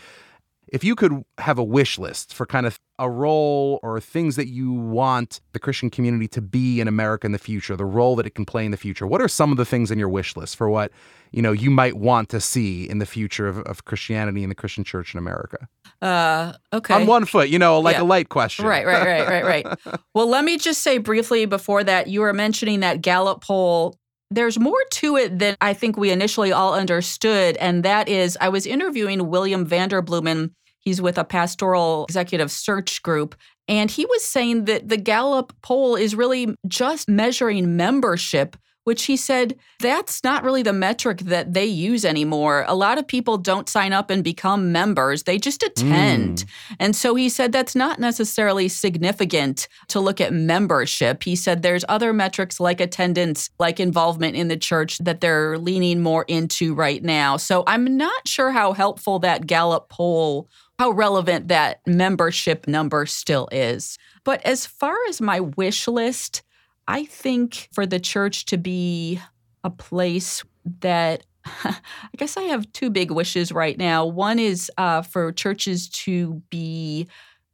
if 0.72 0.85
you 0.85 0.94
could 0.94 1.24
have 1.38 1.59
a 1.59 1.64
wish 1.64 1.98
list 1.98 2.35
for 2.35 2.46
kind 2.46 2.66
of 2.66 2.78
a 2.98 3.09
role 3.09 3.78
or 3.83 4.00
things 4.00 4.37
that 4.37 4.48
you 4.48 4.72
want 4.72 5.40
the 5.52 5.59
Christian 5.59 5.88
community 5.88 6.26
to 6.28 6.40
be 6.40 6.81
in 6.81 6.88
America 6.88 7.26
in 7.26 7.33
the 7.33 7.38
future, 7.38 7.76
the 7.76 7.85
role 7.85 8.16
that 8.16 8.26
it 8.26 8.35
can 8.35 8.44
play 8.44 8.64
in 8.64 8.70
the 8.70 8.76
future, 8.76 9.07
what 9.07 9.20
are 9.20 9.28
some 9.28 9.50
of 9.50 9.57
the 9.57 9.64
things 9.64 9.90
in 9.90 9.98
your 9.98 10.09
wish 10.09 10.37
list 10.37 10.57
for 10.57 10.68
what 10.68 10.90
you 11.33 11.42
know 11.42 11.52
you 11.52 11.70
might 11.70 11.96
want 11.96 12.28
to 12.31 12.40
see 12.40 12.88
in 12.88 12.98
the 12.98 13.07
future 13.07 13.46
of, 13.46 13.59
of 13.61 13.85
Christianity 13.85 14.42
and 14.42 14.50
the 14.50 14.54
Christian 14.54 14.85
church 14.85 15.14
in 15.14 15.18
America? 15.18 15.68
Uh, 16.00 16.52
okay. 16.72 16.94
On 16.94 17.07
one 17.07 17.24
foot, 17.24 17.48
you 17.48 17.59
know, 17.59 17.81
like 17.81 17.96
yeah. 17.96 18.02
a 18.02 18.04
light 18.04 18.28
question. 18.28 18.64
Right, 18.64 18.87
right, 18.87 19.04
right, 19.04 19.28
right, 19.28 19.66
right. 19.66 20.00
well, 20.14 20.28
let 20.28 20.44
me 20.44 20.59
just 20.59 20.83
say 20.83 20.98
briefly 20.98 21.46
before 21.46 21.85
that, 21.85 22.09
you 22.09 22.20
were 22.20 22.33
mentioning 22.33 22.81
that 22.81 23.02
Gallup 23.02 23.42
poll 23.42 23.97
there's 24.30 24.58
more 24.58 24.82
to 24.92 25.16
it 25.16 25.38
than 25.38 25.56
I 25.60 25.72
think 25.74 25.96
we 25.96 26.10
initially 26.10 26.52
all 26.52 26.74
understood. 26.74 27.56
And 27.56 27.84
that 27.84 28.08
is, 28.08 28.36
I 28.40 28.48
was 28.48 28.66
interviewing 28.66 29.28
William 29.28 29.66
Vanderbloemen. 29.66 30.50
He's 30.80 31.00
with 31.00 31.18
a 31.18 31.24
pastoral 31.24 32.04
executive 32.08 32.50
search 32.50 33.02
group. 33.02 33.34
And 33.68 33.90
he 33.90 34.06
was 34.06 34.24
saying 34.24 34.64
that 34.64 34.88
the 34.88 34.96
Gallup 34.96 35.52
poll 35.62 35.96
is 35.96 36.14
really 36.14 36.54
just 36.66 37.08
measuring 37.08 37.76
membership 37.76 38.56
which 38.88 39.05
he 39.05 39.18
said 39.18 39.55
that's 39.81 40.24
not 40.24 40.42
really 40.42 40.62
the 40.62 40.72
metric 40.72 41.18
that 41.18 41.53
they 41.53 41.66
use 41.66 42.07
anymore. 42.07 42.64
A 42.66 42.74
lot 42.74 42.96
of 42.96 43.07
people 43.07 43.37
don't 43.37 43.68
sign 43.68 43.92
up 43.92 44.09
and 44.09 44.24
become 44.24 44.72
members, 44.72 45.24
they 45.24 45.37
just 45.37 45.62
attend. 45.62 46.38
Mm. 46.38 46.77
And 46.81 46.96
so 46.96 47.14
he 47.14 47.29
said 47.29 47.53
that's 47.53 47.77
not 47.77 47.98
necessarily 47.98 48.66
significant 48.66 49.68
to 49.88 50.01
look 50.01 50.22
at 50.22 50.33
membership. 50.33 51.22
He 51.22 51.37
said 51.37 51.61
there's 51.61 51.85
other 51.87 52.14
metrics 52.14 52.61
like 52.61 52.81
attendance, 52.81 53.51
like 53.59 53.79
involvement 53.79 54.37
in 54.37 54.48
the 54.48 54.57
church 54.57 54.96
that 55.01 55.20
they're 55.20 55.59
leaning 55.59 56.01
more 56.01 56.24
into 56.27 56.72
right 56.72 57.05
now. 57.05 57.37
So 57.37 57.64
I'm 57.66 57.94
not 57.98 58.27
sure 58.27 58.53
how 58.53 58.72
helpful 58.72 59.18
that 59.18 59.46
Gallup 59.46 59.90
poll 59.90 60.48
how 60.79 60.92
relevant 60.92 61.48
that 61.48 61.81
membership 61.88 62.68
number 62.68 63.05
still 63.05 63.48
is. 63.51 63.98
But 64.22 64.40
as 64.46 64.64
far 64.64 64.96
as 65.09 65.20
my 65.20 65.40
wish 65.40 65.88
list, 65.88 66.42
I 66.88 67.05
think 67.05 67.68
for 67.72 67.87
the 67.87 68.01
church 68.01 68.46
to 68.46 68.57
be 68.57 69.20
a 69.62 69.70
place 69.70 70.42
that 70.81 71.24
I 71.44 71.77
guess 72.16 72.37
I 72.37 72.42
have 72.44 72.72
two 72.72 72.90
big 72.90 73.11
wishes 73.11 73.53
right 73.53 73.79
now. 73.79 74.07
One 74.07 74.38
is 74.38 74.70
uh, 74.79 75.03
for 75.03 75.33
churches 75.33 75.88
to 75.90 76.42
be 76.51 77.07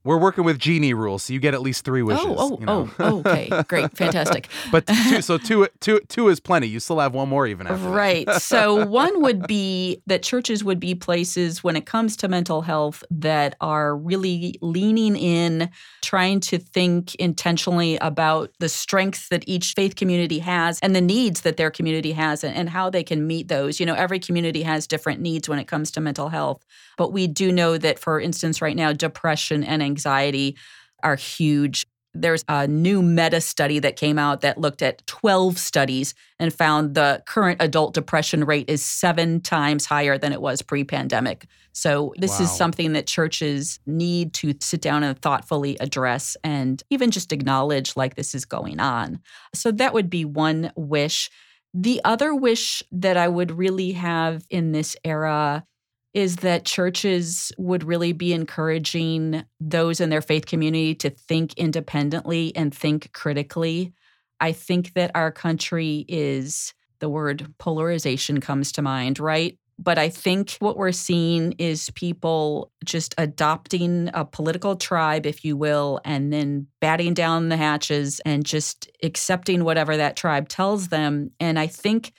we're 0.05 0.19
working 0.19 0.45
with 0.45 0.59
genie 0.59 0.93
rules, 0.93 1.25
so 1.25 1.33
you 1.33 1.41
get 1.41 1.55
at 1.55 1.63
least 1.63 1.85
three 1.85 2.03
oh, 2.03 2.07
wishes. 2.07 2.27
Oh, 2.27 2.37
oh, 2.39 2.61
you 2.61 2.67
know? 2.67 2.91
oh, 2.99 3.05
oh 3.05 3.19
okay, 3.21 3.63
great, 3.69 3.91
fantastic. 3.97 4.49
but 4.71 4.87
two, 5.09 5.23
so 5.23 5.39
two, 5.39 5.67
two, 5.81 6.01
two 6.09 6.29
is 6.29 6.41
plenty. 6.41 6.67
You 6.67 6.79
still 6.79 7.01
have 7.01 7.15
one 7.15 7.29
more 7.29 7.47
even 7.47 7.67
after. 7.67 7.83
That. 7.83 7.89
Right. 7.89 8.31
so 8.35 8.85
one 8.87 9.23
would 9.23 9.47
be 9.47 10.03
that 10.07 10.23
churches 10.23 10.63
would 10.63 10.79
be 10.79 10.95
places 10.95 11.65
when 11.65 11.75
it 11.75 11.87
comes 11.87 12.17
to 12.19 12.29
mental 12.29 12.61
health 12.61 13.03
that 13.11 13.57
are 13.63 13.97
really 13.97 14.59
leaning 14.61 15.17
in, 15.17 15.71
trying 16.03 16.41
to 16.41 16.59
think 16.59 17.15
intentionally 17.15 17.97
about 17.97 18.51
the 18.61 18.69
strengths 18.69 19.29
that 19.31 19.43
each 19.47 19.73
faith 19.73 19.97
community 19.97 20.39
has 20.39 20.79
and 20.81 20.95
the 20.95 21.01
needs 21.01 21.41
that 21.41 21.57
their 21.57 21.71
community 21.71 22.13
has 22.13 22.45
and, 22.45 22.55
and 22.55 22.69
how 22.69 22.91
they 22.91 23.03
can 23.03 23.27
meet 23.27 23.49
those. 23.49 23.81
You 23.81 23.87
know, 23.87 23.95
every 23.95 24.19
community 24.19 24.63
has 24.63 24.87
different 24.87 25.21
needs 25.21 25.49
when 25.49 25.59
it 25.59 25.65
comes 25.65 25.91
to 25.93 26.01
mental 26.01 26.29
health, 26.29 26.63
but 26.97 27.13
we 27.13 27.27
do 27.27 27.53
know 27.53 27.79
that, 27.79 27.99
for 27.99 28.21
instance, 28.21 28.61
right 28.63 28.77
now, 28.77 28.93
depression 28.93 29.65
and 29.65 29.83
anxiety 29.83 30.57
are 31.03 31.17
huge. 31.17 31.87
There's 32.17 32.45
a 32.49 32.69
new 32.69 33.03
meta 33.03 33.41
study 33.41 33.81
that 33.81 33.97
came 33.97 34.19
out 34.19 34.41
that 34.43 34.59
looked 34.59 34.83
at 34.83 35.05
12 35.07 35.59
studies 35.59 36.15
and 36.39 36.55
found 36.55 36.95
the 36.95 37.23
current 37.27 37.61
adult 37.61 37.93
depression 37.93 38.45
rate 38.45 38.71
is 38.71 38.85
seven 38.85 39.41
times 39.41 39.85
higher 39.85 40.17
than 40.17 40.33
it 40.33 40.41
was 40.41 40.63
pre 40.63 40.85
pandemic. 40.85 41.47
So, 41.73 42.15
this 42.17 42.39
wow. 42.39 42.45
is 42.45 42.57
something 42.57 42.93
that 42.93 43.09
churches 43.09 43.81
need 43.85 44.33
to 44.35 44.55
sit 44.61 44.81
down 44.81 45.03
and 45.03 45.21
thoughtfully 45.21 45.77
address 45.81 46.37
and 46.45 46.81
even 46.89 47.11
just 47.11 47.33
acknowledge 47.33 47.97
like 47.97 48.15
this 48.15 48.33
is 48.33 48.45
going 48.45 48.79
on. 48.79 49.19
So, 49.55 49.73
that 49.73 49.93
would 49.93 50.09
be 50.09 50.25
one 50.25 50.73
wish. 50.77 51.31
The 51.75 52.01
other 52.05 52.33
wish 52.33 52.85
that 52.93 53.17
I 53.17 53.27
would 53.27 53.51
really 53.51 53.91
have 53.93 54.47
in 54.51 54.71
this 54.71 54.95
era 55.03 55.67
is 56.15 56.37
that 56.37 56.65
churches 56.65 57.53
would 57.59 57.85
really 57.85 58.13
be 58.13 58.33
encouraging 58.33 59.45
those 59.61 60.01
in 60.01 60.11
their 60.11 60.23
faith 60.23 60.47
community 60.47 60.95
to 60.95 61.11
think 61.11 61.55
independently 61.55 62.55
and 62.55 62.73
think 62.73 63.13
critically. 63.13 63.93
I 64.41 64.53
think 64.53 64.95
that 64.95 65.11
our 65.15 65.33
country 65.33 66.05
is 66.09 66.73
the 67.01 67.09
word 67.09 67.53
polarization 67.59 68.41
comes 68.41 68.71
to 68.73 68.83
mind, 68.83 69.19
right? 69.19 69.59
But 69.77 69.99
I 69.99 70.09
think 70.09 70.57
what 70.61 70.77
we're 70.77 70.93
seeing 70.93 71.53
is 71.59 71.91
people 71.91 72.71
just 72.85 73.13
adopting 73.19 74.09
a 74.15 74.25
political 74.25 74.77
tribe, 74.77 75.27
if 75.27 75.45
you 75.45 75.57
will, 75.57 76.01
and 76.05 76.33
then 76.33 76.69
batting 76.81 77.15
down 77.15 77.49
the 77.49 77.57
hatches 77.57 78.21
and 78.21 78.47
just 78.47 78.89
accepting 79.03 79.65
whatever 79.65 79.97
that 79.97 80.17
tribe 80.17 80.49
tells 80.49 80.89
them. 80.89 81.33
And 81.41 81.59
I 81.59 81.67
think 81.67 82.13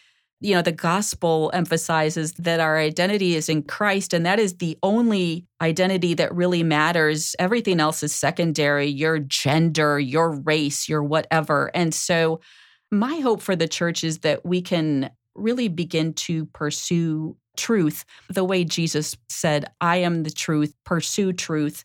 you 0.45 0.53
know, 0.53 0.61
the 0.61 0.71
gospel 0.71 1.49
emphasizes 1.55 2.33
that 2.33 2.59
our 2.59 2.77
identity 2.77 3.35
is 3.35 3.49
in 3.49 3.63
Christ, 3.63 4.13
and 4.13 4.25
that 4.27 4.39
is 4.39 4.57
the 4.57 4.77
only 4.83 5.47
identity 5.59 6.13
that 6.13 6.33
really 6.35 6.61
matters. 6.61 7.35
Everything 7.39 7.79
else 7.79 8.03
is 8.03 8.13
secondary 8.13 8.85
your 8.85 9.17
gender, 9.17 9.99
your 9.99 10.31
race, 10.31 10.87
your 10.87 11.03
whatever. 11.03 11.71
And 11.73 11.95
so, 11.95 12.41
my 12.91 13.15
hope 13.15 13.41
for 13.41 13.55
the 13.55 13.67
church 13.67 14.03
is 14.03 14.19
that 14.19 14.45
we 14.45 14.61
can 14.61 15.09
really 15.33 15.67
begin 15.67 16.13
to 16.13 16.45
pursue 16.45 17.35
truth 17.57 18.05
the 18.29 18.43
way 18.43 18.63
Jesus 18.63 19.17
said, 19.27 19.65
I 19.81 19.97
am 19.97 20.23
the 20.23 20.29
truth, 20.29 20.75
pursue 20.83 21.33
truth. 21.33 21.83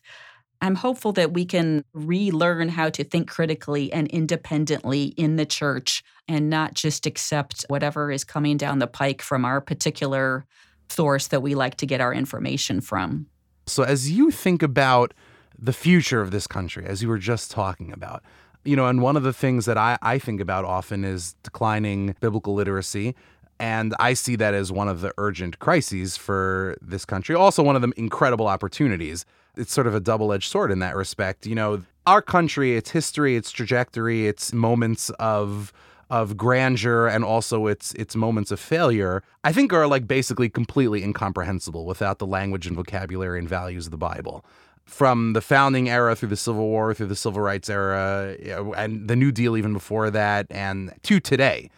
I'm 0.61 0.75
hopeful 0.75 1.11
that 1.13 1.33
we 1.33 1.43
can 1.43 1.83
relearn 1.93 2.69
how 2.69 2.89
to 2.91 3.03
think 3.03 3.27
critically 3.29 3.91
and 3.91 4.07
independently 4.09 5.05
in 5.17 5.35
the 5.35 5.45
church 5.45 6.03
and 6.27 6.49
not 6.49 6.75
just 6.75 7.07
accept 7.07 7.65
whatever 7.67 8.11
is 8.11 8.23
coming 8.23 8.57
down 8.57 8.79
the 8.79 8.87
pike 8.87 9.23
from 9.23 9.43
our 9.43 9.59
particular 9.59 10.45
source 10.89 11.27
that 11.27 11.41
we 11.41 11.55
like 11.55 11.75
to 11.77 11.85
get 11.87 11.99
our 11.99 12.13
information 12.13 12.79
from. 12.79 13.25
So, 13.65 13.83
as 13.83 14.11
you 14.11 14.29
think 14.29 14.61
about 14.61 15.13
the 15.57 15.73
future 15.73 16.21
of 16.21 16.31
this 16.31 16.47
country, 16.47 16.85
as 16.85 17.01
you 17.01 17.09
were 17.09 17.17
just 17.17 17.49
talking 17.49 17.91
about, 17.91 18.23
you 18.63 18.75
know, 18.75 18.87
and 18.87 19.01
one 19.01 19.17
of 19.17 19.23
the 19.23 19.33
things 19.33 19.65
that 19.65 19.77
I, 19.77 19.97
I 20.01 20.19
think 20.19 20.41
about 20.41 20.65
often 20.65 21.03
is 21.03 21.35
declining 21.43 22.15
biblical 22.19 22.53
literacy. 22.53 23.15
And 23.59 23.93
I 23.99 24.13
see 24.13 24.35
that 24.37 24.55
as 24.55 24.71
one 24.71 24.87
of 24.87 25.01
the 25.01 25.13
urgent 25.19 25.59
crises 25.59 26.17
for 26.17 26.75
this 26.81 27.05
country, 27.05 27.35
also 27.35 27.61
one 27.61 27.75
of 27.75 27.83
the 27.83 27.91
incredible 27.95 28.47
opportunities. 28.47 29.23
It's 29.55 29.73
sort 29.73 29.87
of 29.87 29.95
a 29.95 29.99
double 29.99 30.31
edged 30.33 30.49
sword 30.49 30.71
in 30.71 30.79
that 30.79 30.95
respect. 30.95 31.45
You 31.45 31.55
know, 31.55 31.83
our 32.05 32.21
country, 32.21 32.75
its 32.75 32.91
history, 32.91 33.35
its 33.35 33.51
trajectory, 33.51 34.27
its 34.27 34.53
moments 34.53 35.09
of 35.11 35.73
of 36.09 36.35
grandeur 36.35 37.07
and 37.07 37.23
also 37.23 37.67
its 37.67 37.93
its 37.93 38.15
moments 38.15 38.51
of 38.51 38.59
failure, 38.59 39.23
I 39.43 39.53
think 39.53 39.71
are 39.71 39.87
like 39.87 40.07
basically 40.07 40.49
completely 40.49 41.03
incomprehensible 41.03 41.85
without 41.85 42.19
the 42.19 42.27
language 42.27 42.67
and 42.67 42.75
vocabulary 42.75 43.39
and 43.39 43.47
values 43.47 43.85
of 43.87 43.91
the 43.91 43.97
Bible 43.97 44.45
from 44.85 45.31
the 45.33 45.41
founding 45.41 45.89
era 45.89 46.15
through 46.15 46.29
the 46.29 46.35
Civil 46.35 46.67
War, 46.67 46.93
through 46.93 47.07
the 47.07 47.15
Civil 47.15 47.41
Rights 47.41 47.69
era, 47.69 48.35
and 48.75 49.07
the 49.07 49.15
New 49.15 49.31
Deal 49.31 49.55
even 49.55 49.73
before 49.73 50.11
that, 50.11 50.47
and 50.49 50.93
to 51.03 51.19
today. 51.19 51.69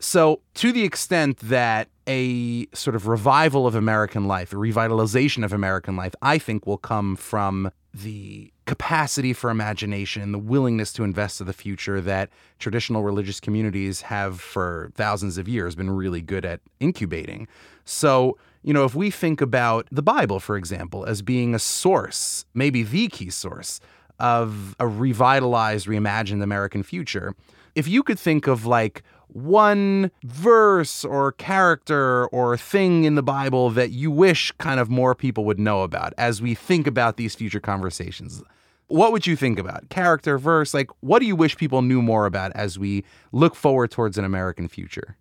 So, 0.00 0.40
to 0.54 0.72
the 0.72 0.84
extent 0.84 1.38
that 1.40 1.88
a 2.08 2.66
sort 2.72 2.96
of 2.96 3.06
revival 3.06 3.66
of 3.66 3.74
American 3.74 4.26
life, 4.26 4.52
a 4.52 4.56
revitalization 4.56 5.44
of 5.44 5.52
American 5.52 5.94
life, 5.94 6.14
I 6.22 6.38
think 6.38 6.66
will 6.66 6.78
come 6.78 7.14
from 7.14 7.70
the 7.92 8.52
capacity 8.66 9.32
for 9.32 9.50
imagination, 9.50 10.32
the 10.32 10.38
willingness 10.38 10.92
to 10.94 11.04
invest 11.04 11.40
in 11.40 11.46
the 11.46 11.52
future 11.52 12.00
that 12.00 12.30
traditional 12.58 13.02
religious 13.02 13.40
communities 13.40 14.02
have 14.02 14.40
for 14.40 14.90
thousands 14.94 15.38
of 15.38 15.48
years 15.48 15.74
been 15.74 15.90
really 15.90 16.22
good 16.22 16.44
at 16.44 16.60
incubating. 16.80 17.46
So, 17.84 18.38
you 18.62 18.72
know, 18.72 18.84
if 18.84 18.94
we 18.94 19.10
think 19.10 19.40
about 19.40 19.86
the 19.90 20.02
Bible, 20.02 20.40
for 20.40 20.56
example, 20.56 21.04
as 21.04 21.22
being 21.22 21.54
a 21.54 21.58
source, 21.58 22.44
maybe 22.54 22.82
the 22.82 23.08
key 23.08 23.30
source 23.30 23.80
of 24.18 24.74
a 24.80 24.86
revitalized, 24.86 25.86
reimagined 25.86 26.42
American 26.42 26.82
future, 26.82 27.34
if 27.74 27.86
you 27.86 28.02
could 28.02 28.18
think 28.18 28.46
of 28.46 28.66
like 28.66 29.02
one 29.28 30.10
verse 30.24 31.04
or 31.04 31.32
character 31.32 32.26
or 32.28 32.56
thing 32.56 33.04
in 33.04 33.14
the 33.14 33.22
Bible 33.22 33.70
that 33.70 33.90
you 33.90 34.10
wish 34.10 34.52
kind 34.58 34.80
of 34.80 34.90
more 34.90 35.14
people 35.14 35.44
would 35.44 35.58
know 35.58 35.82
about 35.82 36.14
as 36.18 36.42
we 36.42 36.54
think 36.54 36.86
about 36.86 37.16
these 37.16 37.34
future 37.34 37.60
conversations, 37.60 38.42
what 38.88 39.12
would 39.12 39.26
you 39.26 39.36
think 39.36 39.58
about? 39.58 39.88
Character, 39.90 40.38
verse, 40.38 40.74
like 40.74 40.90
what 41.00 41.20
do 41.20 41.26
you 41.26 41.36
wish 41.36 41.56
people 41.56 41.82
knew 41.82 42.02
more 42.02 42.26
about 42.26 42.52
as 42.54 42.78
we 42.78 43.04
look 43.32 43.54
forward 43.54 43.90
towards 43.90 44.18
an 44.18 44.24
American 44.24 44.68
future? 44.68 45.16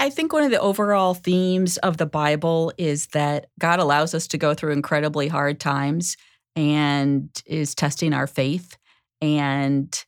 I 0.00 0.10
think 0.10 0.32
one 0.32 0.44
of 0.44 0.52
the 0.52 0.60
overall 0.60 1.14
themes 1.14 1.76
of 1.78 1.96
the 1.96 2.06
Bible 2.06 2.72
is 2.78 3.08
that 3.08 3.46
God 3.58 3.80
allows 3.80 4.14
us 4.14 4.28
to 4.28 4.38
go 4.38 4.54
through 4.54 4.72
incredibly 4.72 5.26
hard 5.26 5.58
times 5.58 6.16
and 6.54 7.30
is 7.46 7.74
testing 7.74 8.12
our 8.12 8.28
faith. 8.28 8.76
And 9.20 10.04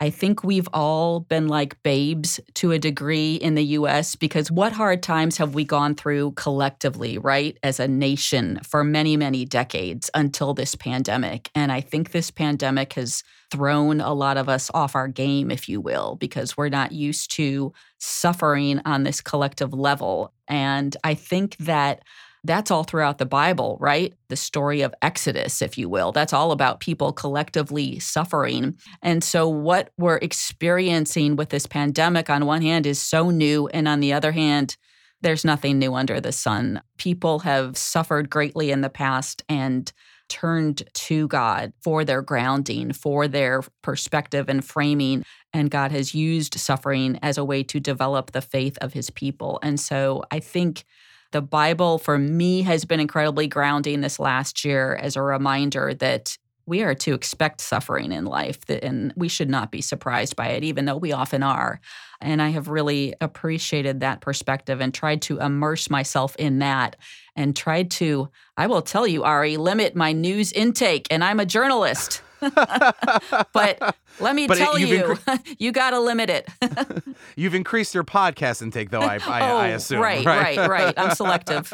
I 0.00 0.10
think 0.10 0.42
we've 0.42 0.68
all 0.72 1.20
been 1.20 1.46
like 1.46 1.80
babes 1.82 2.40
to 2.54 2.72
a 2.72 2.78
degree 2.78 3.36
in 3.36 3.54
the 3.54 3.64
US 3.64 4.16
because 4.16 4.50
what 4.50 4.72
hard 4.72 5.02
times 5.02 5.36
have 5.36 5.54
we 5.54 5.64
gone 5.64 5.94
through 5.94 6.32
collectively, 6.32 7.16
right, 7.16 7.56
as 7.62 7.78
a 7.78 7.88
nation 7.88 8.60
for 8.64 8.82
many, 8.82 9.16
many 9.16 9.44
decades 9.44 10.10
until 10.12 10.52
this 10.52 10.74
pandemic? 10.74 11.48
And 11.54 11.70
I 11.70 11.80
think 11.80 12.10
this 12.10 12.30
pandemic 12.30 12.94
has 12.94 13.22
thrown 13.52 14.00
a 14.00 14.12
lot 14.12 14.36
of 14.36 14.48
us 14.48 14.70
off 14.74 14.96
our 14.96 15.06
game, 15.06 15.50
if 15.50 15.68
you 15.68 15.80
will, 15.80 16.16
because 16.16 16.56
we're 16.56 16.68
not 16.68 16.90
used 16.92 17.30
to 17.32 17.72
suffering 17.98 18.80
on 18.84 19.04
this 19.04 19.20
collective 19.20 19.72
level. 19.72 20.32
And 20.48 20.96
I 21.04 21.14
think 21.14 21.56
that 21.58 22.02
that's 22.44 22.70
all 22.70 22.84
throughout 22.84 23.18
the 23.18 23.26
Bible, 23.26 23.78
right? 23.80 24.12
The 24.28 24.36
story 24.36 24.82
of 24.82 24.94
Exodus, 25.00 25.62
if 25.62 25.78
you 25.78 25.88
will. 25.88 26.12
That's 26.12 26.32
all 26.32 26.52
about 26.52 26.80
people 26.80 27.12
collectively 27.12 27.98
suffering. 27.98 28.78
And 29.02 29.24
so, 29.24 29.48
what 29.48 29.90
we're 29.96 30.18
experiencing 30.18 31.36
with 31.36 31.48
this 31.48 31.66
pandemic, 31.66 32.28
on 32.28 32.46
one 32.46 32.62
hand, 32.62 32.86
is 32.86 33.00
so 33.00 33.30
new. 33.30 33.68
And 33.68 33.88
on 33.88 34.00
the 34.00 34.12
other 34.12 34.32
hand, 34.32 34.76
there's 35.22 35.44
nothing 35.44 35.78
new 35.78 35.94
under 35.94 36.20
the 36.20 36.32
sun. 36.32 36.82
People 36.98 37.40
have 37.40 37.78
suffered 37.78 38.28
greatly 38.28 38.70
in 38.70 38.82
the 38.82 38.90
past 38.90 39.42
and 39.48 39.90
turned 40.28 40.82
to 40.94 41.28
God 41.28 41.72
for 41.82 42.04
their 42.04 42.20
grounding, 42.20 42.92
for 42.92 43.26
their 43.26 43.62
perspective 43.82 44.48
and 44.48 44.64
framing. 44.64 45.24
And 45.52 45.70
God 45.70 45.92
has 45.92 46.14
used 46.14 46.58
suffering 46.58 47.18
as 47.22 47.38
a 47.38 47.44
way 47.44 47.62
to 47.64 47.80
develop 47.80 48.32
the 48.32 48.42
faith 48.42 48.76
of 48.80 48.92
his 48.92 49.10
people. 49.10 49.58
And 49.62 49.80
so 49.80 50.24
I 50.30 50.40
think 50.40 50.84
the 51.34 51.42
Bible 51.42 51.98
for 51.98 52.16
me 52.16 52.62
has 52.62 52.84
been 52.84 53.00
incredibly 53.00 53.48
grounding 53.48 54.02
this 54.02 54.20
last 54.20 54.64
year 54.64 54.94
as 54.94 55.16
a 55.16 55.20
reminder 55.20 55.92
that 55.94 56.38
we 56.64 56.80
are 56.84 56.94
to 56.94 57.12
expect 57.12 57.60
suffering 57.60 58.12
in 58.12 58.24
life 58.24 58.60
and 58.70 59.12
we 59.16 59.28
should 59.28 59.50
not 59.50 59.72
be 59.72 59.80
surprised 59.80 60.36
by 60.36 60.46
it 60.50 60.62
even 60.62 60.84
though 60.84 60.96
we 60.96 61.10
often 61.10 61.42
are. 61.42 61.80
And 62.20 62.40
i 62.40 62.50
have 62.50 62.68
really 62.68 63.14
appreciated 63.20 63.98
that 64.00 64.20
perspective 64.20 64.80
and 64.80 64.94
tried 64.94 65.22
to 65.22 65.40
immerse 65.40 65.90
myself 65.90 66.36
in 66.36 66.60
that 66.60 66.94
and 67.34 67.54
tried 67.54 67.90
to 67.90 68.30
i 68.56 68.68
will 68.68 68.80
tell 68.80 69.06
you 69.06 69.24
ari 69.24 69.56
limit 69.56 69.94
my 69.94 70.12
news 70.12 70.52
intake 70.52 71.06
and 71.10 71.22
i'm 71.22 71.40
a 71.40 71.44
journalist 71.44 72.22
but 73.52 73.96
let 74.20 74.34
me 74.34 74.46
but 74.46 74.56
tell 74.58 74.76
it, 74.76 74.82
you, 74.82 75.02
incre- 75.02 75.56
you 75.58 75.72
got 75.72 75.90
to 75.90 76.00
limit 76.00 76.30
it. 76.30 76.48
you've 77.36 77.54
increased 77.54 77.94
your 77.94 78.04
podcast 78.04 78.62
intake, 78.62 78.90
though. 78.90 79.00
I, 79.00 79.18
I, 79.26 79.50
oh, 79.50 79.56
I 79.56 79.68
assume. 79.68 80.00
Right, 80.00 80.24
right, 80.24 80.56
right, 80.56 80.68
right. 80.68 80.94
I'm 80.96 81.14
selective. 81.14 81.72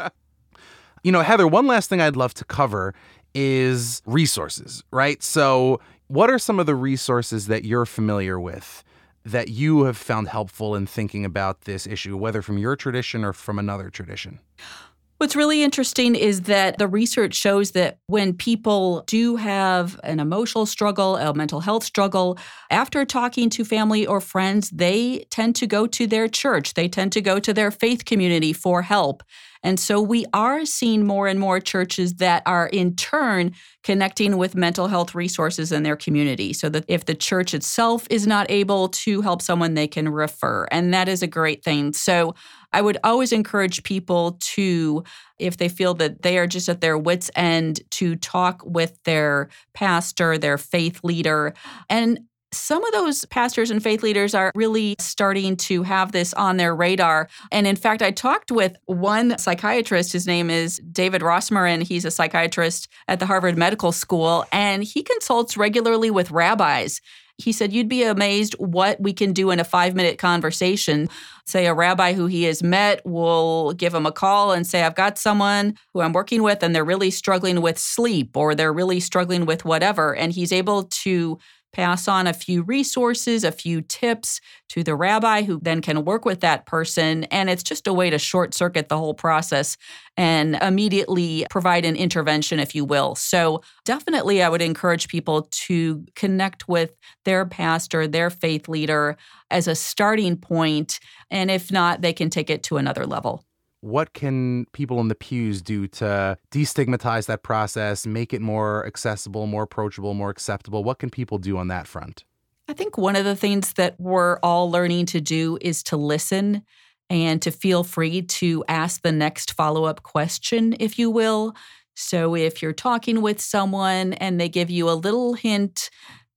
You 1.02 1.12
know, 1.12 1.20
Heather. 1.20 1.46
One 1.46 1.66
last 1.66 1.88
thing 1.88 2.00
I'd 2.00 2.16
love 2.16 2.34
to 2.34 2.44
cover 2.44 2.94
is 3.34 4.02
resources. 4.06 4.82
Right. 4.90 5.22
So, 5.22 5.80
what 6.08 6.30
are 6.30 6.38
some 6.38 6.58
of 6.58 6.66
the 6.66 6.74
resources 6.74 7.46
that 7.46 7.64
you're 7.64 7.86
familiar 7.86 8.38
with? 8.38 8.84
That 9.22 9.48
you 9.48 9.84
have 9.84 9.98
found 9.98 10.28
helpful 10.28 10.74
in 10.74 10.86
thinking 10.86 11.26
about 11.26 11.62
this 11.62 11.86
issue, 11.86 12.16
whether 12.16 12.40
from 12.40 12.56
your 12.56 12.74
tradition 12.74 13.22
or 13.22 13.34
from 13.34 13.58
another 13.58 13.90
tradition? 13.90 14.40
What's 15.20 15.36
really 15.36 15.62
interesting 15.62 16.14
is 16.14 16.40
that 16.44 16.78
the 16.78 16.88
research 16.88 17.34
shows 17.34 17.72
that 17.72 17.98
when 18.06 18.32
people 18.32 19.04
do 19.06 19.36
have 19.36 20.00
an 20.02 20.18
emotional 20.18 20.64
struggle, 20.64 21.16
a 21.16 21.34
mental 21.34 21.60
health 21.60 21.84
struggle, 21.84 22.38
after 22.70 23.04
talking 23.04 23.50
to 23.50 23.62
family 23.62 24.06
or 24.06 24.22
friends, 24.22 24.70
they 24.70 25.26
tend 25.28 25.56
to 25.56 25.66
go 25.66 25.86
to 25.88 26.06
their 26.06 26.26
church. 26.26 26.72
They 26.72 26.88
tend 26.88 27.12
to 27.12 27.20
go 27.20 27.38
to 27.38 27.52
their 27.52 27.70
faith 27.70 28.06
community 28.06 28.54
for 28.54 28.80
help. 28.80 29.22
And 29.62 29.78
so 29.78 30.00
we 30.00 30.24
are 30.32 30.64
seeing 30.64 31.04
more 31.04 31.26
and 31.28 31.38
more 31.38 31.60
churches 31.60 32.14
that 32.14 32.42
are 32.46 32.68
in 32.68 32.96
turn 32.96 33.52
connecting 33.82 34.38
with 34.38 34.54
mental 34.54 34.88
health 34.88 35.14
resources 35.14 35.70
in 35.70 35.82
their 35.82 35.96
community 35.96 36.54
so 36.54 36.70
that 36.70 36.84
if 36.88 37.04
the 37.04 37.14
church 37.14 37.52
itself 37.52 38.06
is 38.08 38.26
not 38.26 38.50
able 38.50 38.88
to 38.88 39.20
help 39.20 39.42
someone, 39.42 39.74
they 39.74 39.86
can 39.86 40.08
refer. 40.08 40.66
And 40.70 40.94
that 40.94 41.08
is 41.08 41.22
a 41.22 41.26
great 41.26 41.62
thing. 41.62 41.92
So 41.92 42.34
I 42.72 42.82
would 42.82 42.98
always 43.04 43.32
encourage 43.32 43.82
people 43.82 44.38
to, 44.40 45.04
if 45.38 45.56
they 45.56 45.68
feel 45.68 45.94
that 45.94 46.22
they 46.22 46.38
are 46.38 46.46
just 46.46 46.68
at 46.68 46.80
their 46.80 46.98
wits' 46.98 47.30
end, 47.34 47.80
to 47.92 48.16
talk 48.16 48.62
with 48.64 49.02
their 49.04 49.48
pastor, 49.74 50.38
their 50.38 50.58
faith 50.58 51.00
leader, 51.02 51.54
and 51.88 52.20
some 52.52 52.84
of 52.84 52.92
those 52.92 53.24
pastors 53.26 53.70
and 53.70 53.82
faith 53.82 54.02
leaders 54.02 54.34
are 54.34 54.50
really 54.54 54.96
starting 54.98 55.56
to 55.56 55.82
have 55.84 56.12
this 56.12 56.34
on 56.34 56.56
their 56.56 56.74
radar. 56.74 57.28
And 57.52 57.66
in 57.66 57.76
fact, 57.76 58.02
I 58.02 58.10
talked 58.10 58.50
with 58.50 58.76
one 58.86 59.38
psychiatrist. 59.38 60.12
His 60.12 60.26
name 60.26 60.50
is 60.50 60.80
David 60.90 61.22
Rosmarin. 61.22 61.82
He's 61.82 62.04
a 62.04 62.10
psychiatrist 62.10 62.88
at 63.06 63.20
the 63.20 63.26
Harvard 63.26 63.56
Medical 63.56 63.92
School, 63.92 64.44
and 64.50 64.82
he 64.82 65.02
consults 65.02 65.56
regularly 65.56 66.10
with 66.10 66.30
rabbis. 66.30 67.00
He 67.40 67.52
said, 67.52 67.72
You'd 67.72 67.88
be 67.88 68.04
amazed 68.04 68.54
what 68.58 69.00
we 69.00 69.12
can 69.12 69.32
do 69.32 69.50
in 69.50 69.60
a 69.60 69.64
five 69.64 69.94
minute 69.94 70.18
conversation. 70.18 71.08
Say, 71.46 71.66
a 71.66 71.74
rabbi 71.74 72.12
who 72.12 72.26
he 72.26 72.44
has 72.44 72.62
met 72.62 73.04
will 73.04 73.72
give 73.72 73.92
him 73.92 74.06
a 74.06 74.12
call 74.12 74.52
and 74.52 74.66
say, 74.66 74.82
I've 74.82 74.94
got 74.94 75.18
someone 75.18 75.76
who 75.92 76.00
I'm 76.00 76.12
working 76.12 76.42
with, 76.42 76.62
and 76.62 76.74
they're 76.74 76.84
really 76.84 77.10
struggling 77.10 77.60
with 77.60 77.78
sleep 77.78 78.36
or 78.36 78.54
they're 78.54 78.72
really 78.72 79.00
struggling 79.00 79.46
with 79.46 79.64
whatever. 79.64 80.14
And 80.14 80.32
he's 80.32 80.52
able 80.52 80.84
to 80.84 81.38
pass 81.72 82.08
on 82.08 82.26
a 82.26 82.32
few 82.32 82.62
resources, 82.62 83.44
a 83.44 83.52
few 83.52 83.80
tips 83.80 84.40
to 84.70 84.82
the 84.82 84.94
rabbi 84.94 85.42
who 85.42 85.60
then 85.62 85.80
can 85.80 86.04
work 86.04 86.24
with 86.24 86.40
that 86.40 86.66
person. 86.66 87.24
And 87.24 87.50
it's 87.50 87.62
just 87.62 87.86
a 87.86 87.92
way 87.92 88.10
to 88.10 88.18
short 88.18 88.54
circuit 88.54 88.88
the 88.88 88.98
whole 88.98 89.14
process 89.14 89.76
and 90.16 90.56
immediately 90.56 91.46
provide 91.50 91.84
an 91.84 91.96
intervention, 91.96 92.60
if 92.60 92.74
you 92.74 92.84
will. 92.84 93.14
So, 93.14 93.62
definitely, 93.84 94.42
I 94.42 94.48
would 94.48 94.62
encourage 94.62 95.08
people 95.08 95.48
to 95.66 96.04
connect 96.14 96.68
with 96.68 96.92
their 97.24 97.46
pastor, 97.46 98.06
their 98.06 98.30
faith 98.30 98.68
leader 98.68 99.16
as 99.50 99.66
a 99.66 99.74
starting 99.74 100.36
point. 100.36 101.00
And 101.30 101.50
if 101.50 101.72
not, 101.72 102.02
they 102.02 102.12
can 102.12 102.30
take 102.30 102.50
it 102.50 102.62
to 102.64 102.76
another 102.76 103.06
level 103.06 103.44
what 103.80 104.12
can 104.12 104.66
people 104.72 105.00
in 105.00 105.08
the 105.08 105.14
pews 105.14 105.62
do 105.62 105.86
to 105.88 106.36
destigmatize 106.50 107.26
that 107.26 107.42
process, 107.42 108.06
make 108.06 108.32
it 108.32 108.40
more 108.40 108.86
accessible, 108.86 109.46
more 109.46 109.62
approachable, 109.62 110.14
more 110.14 110.30
acceptable? 110.30 110.84
What 110.84 110.98
can 110.98 111.10
people 111.10 111.38
do 111.38 111.56
on 111.56 111.68
that 111.68 111.86
front? 111.86 112.24
I 112.68 112.72
think 112.72 112.96
one 112.96 113.16
of 113.16 113.24
the 113.24 113.36
things 113.36 113.72
that 113.74 113.98
we're 113.98 114.38
all 114.42 114.70
learning 114.70 115.06
to 115.06 115.20
do 115.20 115.58
is 115.60 115.82
to 115.84 115.96
listen 115.96 116.62
and 117.08 117.42
to 117.42 117.50
feel 117.50 117.82
free 117.82 118.22
to 118.22 118.64
ask 118.68 119.02
the 119.02 119.10
next 119.10 119.54
follow 119.54 119.84
up 119.84 120.04
question, 120.04 120.76
if 120.78 120.98
you 120.98 121.10
will. 121.10 121.54
So 121.94 122.36
if 122.36 122.62
you're 122.62 122.72
talking 122.72 123.20
with 123.20 123.40
someone 123.40 124.12
and 124.14 124.40
they 124.40 124.48
give 124.48 124.70
you 124.70 124.88
a 124.88 124.92
little 124.92 125.34
hint 125.34 125.90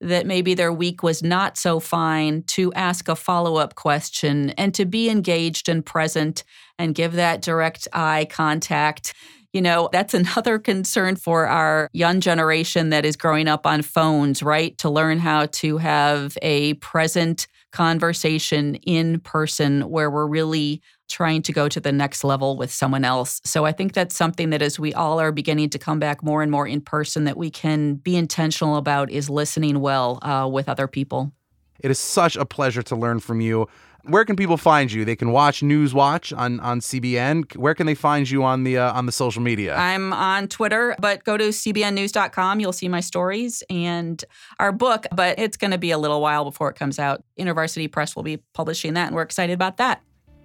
that 0.03 0.25
maybe 0.25 0.53
their 0.53 0.71
week 0.71 1.03
was 1.03 1.23
not 1.23 1.57
so 1.57 1.79
fine 1.79 2.43
to 2.43 2.71
ask 2.73 3.07
a 3.07 3.15
follow 3.15 3.55
up 3.55 3.75
question 3.75 4.51
and 4.51 4.73
to 4.75 4.85
be 4.85 5.09
engaged 5.09 5.69
and 5.69 5.85
present 5.85 6.43
and 6.77 6.95
give 6.95 7.13
that 7.13 7.41
direct 7.41 7.87
eye 7.93 8.27
contact. 8.29 9.13
You 9.53 9.61
know, 9.61 9.89
that's 9.91 10.13
another 10.13 10.59
concern 10.59 11.15
for 11.15 11.47
our 11.47 11.89
young 11.93 12.19
generation 12.19 12.89
that 12.89 13.05
is 13.05 13.15
growing 13.15 13.47
up 13.47 13.65
on 13.65 13.81
phones, 13.81 14.43
right? 14.43 14.77
To 14.79 14.89
learn 14.89 15.19
how 15.19 15.47
to 15.47 15.77
have 15.77 16.37
a 16.41 16.75
present 16.75 17.47
conversation 17.71 18.75
in 18.75 19.19
person 19.19 19.89
where 19.89 20.09
we're 20.09 20.27
really 20.27 20.81
trying 21.13 21.43
to 21.43 21.53
go 21.53 21.69
to 21.69 21.79
the 21.79 21.91
next 21.91 22.23
level 22.23 22.57
with 22.57 22.71
someone 22.71 23.05
else. 23.05 23.39
So 23.45 23.65
I 23.65 23.71
think 23.71 23.93
that's 23.93 24.15
something 24.15 24.49
that 24.49 24.63
as 24.63 24.79
we 24.79 24.93
all 24.93 25.19
are 25.19 25.31
beginning 25.31 25.69
to 25.69 25.79
come 25.79 25.99
back 25.99 26.23
more 26.23 26.41
and 26.41 26.51
more 26.51 26.67
in 26.67 26.81
person 26.81 27.25
that 27.25 27.37
we 27.37 27.51
can 27.51 27.95
be 27.95 28.15
intentional 28.15 28.77
about 28.77 29.11
is 29.11 29.29
listening 29.29 29.79
well 29.79 30.17
uh, 30.23 30.47
with 30.51 30.67
other 30.67 30.87
people. 30.87 31.31
It 31.79 31.91
is 31.91 31.99
such 31.99 32.35
a 32.35 32.45
pleasure 32.45 32.81
to 32.83 32.95
learn 32.95 33.19
from 33.19 33.41
you. 33.41 33.67
Where 34.05 34.25
can 34.25 34.35
people 34.35 34.57
find 34.57 34.91
you? 34.91 35.05
They 35.05 35.15
can 35.15 35.31
watch 35.31 35.63
News 35.63 35.93
Watch 35.93 36.33
on, 36.33 36.59
on 36.59 36.81
CBN. 36.81 37.55
Where 37.55 37.73
can 37.73 37.85
they 37.85 37.95
find 37.95 38.29
you 38.29 38.43
on 38.43 38.65
the 38.65 38.77
uh, 38.77 38.91
on 38.91 39.05
the 39.05 39.13
social 39.13 39.41
media? 39.41 39.77
I'm 39.77 40.11
on 40.11 40.49
Twitter, 40.49 40.93
but 40.99 41.23
go 41.23 41.37
to 41.37 41.49
cbnnews.com. 41.49 42.59
You'll 42.59 42.73
see 42.73 42.89
my 42.89 42.99
stories 42.99 43.63
and 43.69 44.23
our 44.59 44.73
book, 44.73 45.05
but 45.15 45.39
it's 45.39 45.55
going 45.55 45.71
to 45.71 45.77
be 45.77 45.91
a 45.91 45.97
little 45.97 46.19
while 46.19 46.43
before 46.43 46.69
it 46.69 46.75
comes 46.75 46.99
out. 46.99 47.23
InterVarsity 47.39 47.89
Press 47.89 48.13
will 48.13 48.23
be 48.23 48.37
publishing 48.53 48.93
that, 48.95 49.07
and 49.07 49.15
we're 49.15 49.21
excited 49.21 49.53
about 49.53 49.77
that. 49.77 50.01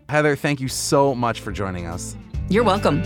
Heather, 0.09 0.37
thank 0.37 0.59
you 0.59 0.69
so 0.69 1.15
much 1.15 1.43
for 1.43 1.53
joining 1.53 1.85
us. 1.85 2.17
You're 2.49 2.65
welcome. 2.65 3.03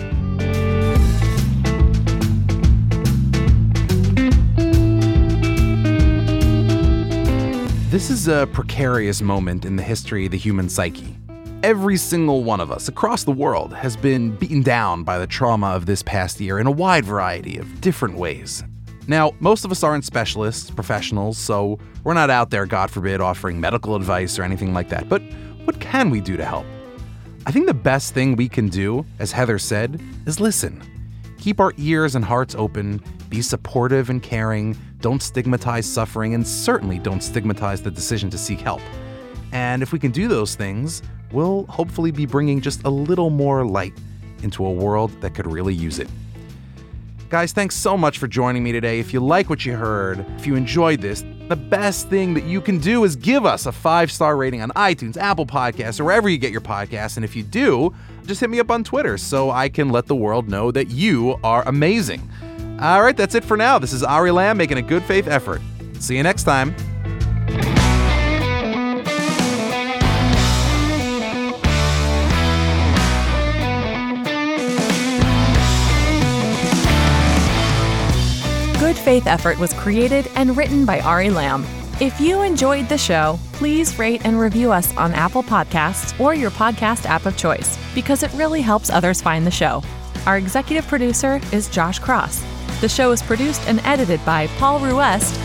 This 7.91 8.09
is 8.09 8.29
a 8.29 8.49
precarious 8.53 9.21
moment 9.21 9.65
in 9.65 9.75
the 9.75 9.83
history 9.83 10.27
of 10.27 10.31
the 10.31 10.39
human 10.39 10.69
psyche. 10.69 11.19
Every 11.65 11.97
single 11.97 12.45
one 12.45 12.61
of 12.61 12.71
us 12.71 12.87
across 12.87 13.25
the 13.25 13.33
world 13.33 13.75
has 13.75 13.97
been 13.97 14.37
beaten 14.37 14.63
down 14.63 15.03
by 15.03 15.19
the 15.19 15.27
trauma 15.27 15.71
of 15.71 15.87
this 15.87 16.05
past 16.05 16.41
year 16.41 16.61
in 16.61 16.69
a 16.69 16.71
wide 16.71 17.05
variety 17.05 17.59
of 17.59 17.81
different 17.81 18.17
ways. 18.17 18.63
Now, 19.09 19.33
most 19.41 19.65
of 19.65 19.73
us 19.73 19.83
aren't 19.83 20.05
specialists, 20.05 20.71
professionals, 20.71 21.37
so 21.37 21.81
we're 22.05 22.15
not 22.15 22.31
out 22.31 22.51
there, 22.51 22.65
God 22.65 22.93
forbid, 22.93 23.21
offering 23.21 23.61
medical 23.61 23.97
advice 23.97 24.39
or 24.39 24.45
anything 24.45 24.73
like 24.73 24.89
that. 24.91 25.09
But 25.09 25.21
what 25.65 25.81
can 25.81 26.09
we 26.09 26.21
do 26.21 26.37
to 26.37 26.45
help? 26.45 26.65
I 27.45 27.51
think 27.51 27.67
the 27.67 27.75
best 27.75 28.15
thing 28.15 28.37
we 28.37 28.49
can 28.49 28.69
do, 28.69 29.05
as 29.19 29.33
Heather 29.33 29.59
said, 29.59 30.01
is 30.27 30.39
listen. 30.39 30.81
Keep 31.39 31.59
our 31.59 31.73
ears 31.77 32.15
and 32.15 32.25
hearts 32.25 32.55
open, 32.55 33.03
be 33.29 33.43
supportive 33.43 34.11
and 34.11 34.23
caring, 34.23 34.77
don't 35.01 35.21
stigmatize 35.21 35.85
suffering, 35.85 36.35
and 36.35 36.47
certainly 36.47 37.01
don't 37.01 37.21
stigmatize 37.21 37.83
the 37.83 37.91
decision 37.91 38.31
to 38.31 38.39
seek 38.39 38.61
help. 38.61 38.81
And 39.51 39.83
if 39.83 39.93
we 39.93 39.99
can 39.99 40.13
do 40.13 40.29
those 40.29 40.55
things, 40.55 41.03
we'll 41.33 41.67
hopefully 41.67 42.13
be 42.13 42.27
bringing 42.27 42.61
just 42.61 42.85
a 42.85 42.91
little 42.91 43.29
more 43.29 43.67
light 43.67 43.95
into 44.45 44.65
a 44.65 44.71
world 44.71 45.11
that 45.21 45.35
could 45.35 45.51
really 45.51 45.75
use 45.75 45.99
it. 45.99 46.09
Guys, 47.29 47.51
thanks 47.51 47.75
so 47.75 47.99
much 47.99 48.19
for 48.19 48.29
joining 48.29 48.63
me 48.63 48.71
today. 48.71 49.01
If 49.01 49.13
you 49.13 49.19
like 49.19 49.51
what 49.51 49.67
you 49.67 49.75
heard, 49.75 50.25
if 50.39 50.47
you 50.47 50.55
enjoyed 50.55 51.01
this, 51.01 51.25
the 51.53 51.57
best 51.57 52.09
thing 52.09 52.33
that 52.33 52.45
you 52.45 52.63
can 52.63 52.79
do 52.79 53.05
is 53.05 53.15
give 53.15 53.45
us 53.45 53.67
a 53.67 53.73
five 53.73 54.11
star 54.11 54.39
rating 54.39 54.63
on 54.63 54.71
iTunes, 54.71 55.19
Apple 55.19 55.45
Podcasts, 55.45 56.01
or 56.01 56.05
wherever 56.05 56.27
you 56.27 56.39
get 56.39 56.51
your 56.51 56.63
podcasts. 56.63 57.17
And 57.17 57.27
if 57.27 57.37
you 57.37 57.43
do, 57.43 57.95
just 58.25 58.41
hit 58.41 58.49
me 58.49 58.59
up 58.59 58.71
on 58.71 58.83
Twitter 58.83 59.19
so 59.19 59.51
I 59.51 59.69
can 59.69 59.91
let 59.91 60.07
the 60.07 60.17
world 60.17 60.49
know 60.49 60.71
that 60.71 60.89
you 60.89 61.39
are 61.45 61.63
amazing. 61.69 62.27
All 62.81 63.03
right, 63.03 63.15
that's 63.15 63.35
it 63.35 63.45
for 63.45 63.59
now. 63.59 63.79
This 63.79 63.93
is 63.93 64.03
Ari 64.03 64.31
Lamm 64.31 64.57
making 64.57 64.79
a 64.79 64.83
good 64.83 65.03
faith 65.03 65.29
effort. 65.29 65.61
See 65.99 66.17
you 66.17 66.23
next 66.23 66.45
time. 66.45 66.75
Faith 79.13 79.27
Effort 79.27 79.59
was 79.59 79.75
created 79.75 80.27
and 80.37 80.57
written 80.57 80.87
by 80.87 80.99
Ari 81.01 81.29
Lamm. 81.29 81.67
If 82.01 82.19
you 82.19 82.41
enjoyed 82.41 82.89
the 82.89 82.97
show, 82.97 83.39
please 83.53 83.99
rate 83.99 84.25
and 84.25 84.41
review 84.41 84.73
us 84.73 84.97
on 84.97 85.13
Apple 85.13 85.43
Podcasts 85.43 86.19
or 86.19 86.33
your 86.35 86.51
podcast 86.51 87.05
app 87.05 87.27
of 87.27 87.37
choice 87.37 87.77
because 87.95 88.23
it 88.23 88.33
really 88.33 88.63
helps 88.63 88.89
others 88.89 89.21
find 89.21 89.47
the 89.47 89.51
show. 89.51 89.83
Our 90.25 90.39
executive 90.39 90.87
producer 90.89 91.43
is 91.53 91.69
Josh 91.69 91.99
Cross. 91.99 92.43
The 92.81 92.89
show 92.89 93.13
is 93.13 93.21
produced 93.21 93.61
and 93.69 93.81
edited 93.81 94.25
by 94.25 94.47
Paul 94.57 94.81
Ruest. 94.81 95.39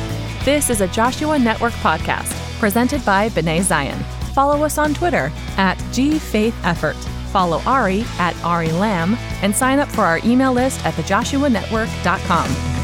This 0.46 0.70
is 0.70 0.80
a 0.80 0.88
Joshua 0.88 1.38
Network 1.38 1.74
podcast 1.74 2.32
presented 2.60 3.04
by 3.04 3.28
B'nai 3.28 3.62
Zion. 3.64 4.00
Follow 4.34 4.64
us 4.64 4.78
on 4.78 4.94
Twitter 4.94 5.30
at 5.58 5.78
GFaithEffort. 5.92 6.96
Follow 7.34 7.62
Ari 7.66 8.06
at 8.18 8.42
Ari 8.46 8.70
Lamm 8.70 9.16
and 9.42 9.54
sign 9.54 9.80
up 9.80 9.90
for 9.90 10.04
our 10.06 10.22
email 10.24 10.54
list 10.54 10.86
at 10.86 10.94
thejoshuanetwork.com. 10.94 12.77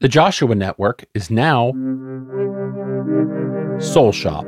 The 0.00 0.08
Joshua 0.08 0.54
Network 0.54 1.06
is 1.14 1.30
now 1.30 1.72
mm-hmm. 1.72 3.80
Soul 3.80 4.12
Shop 4.12 4.44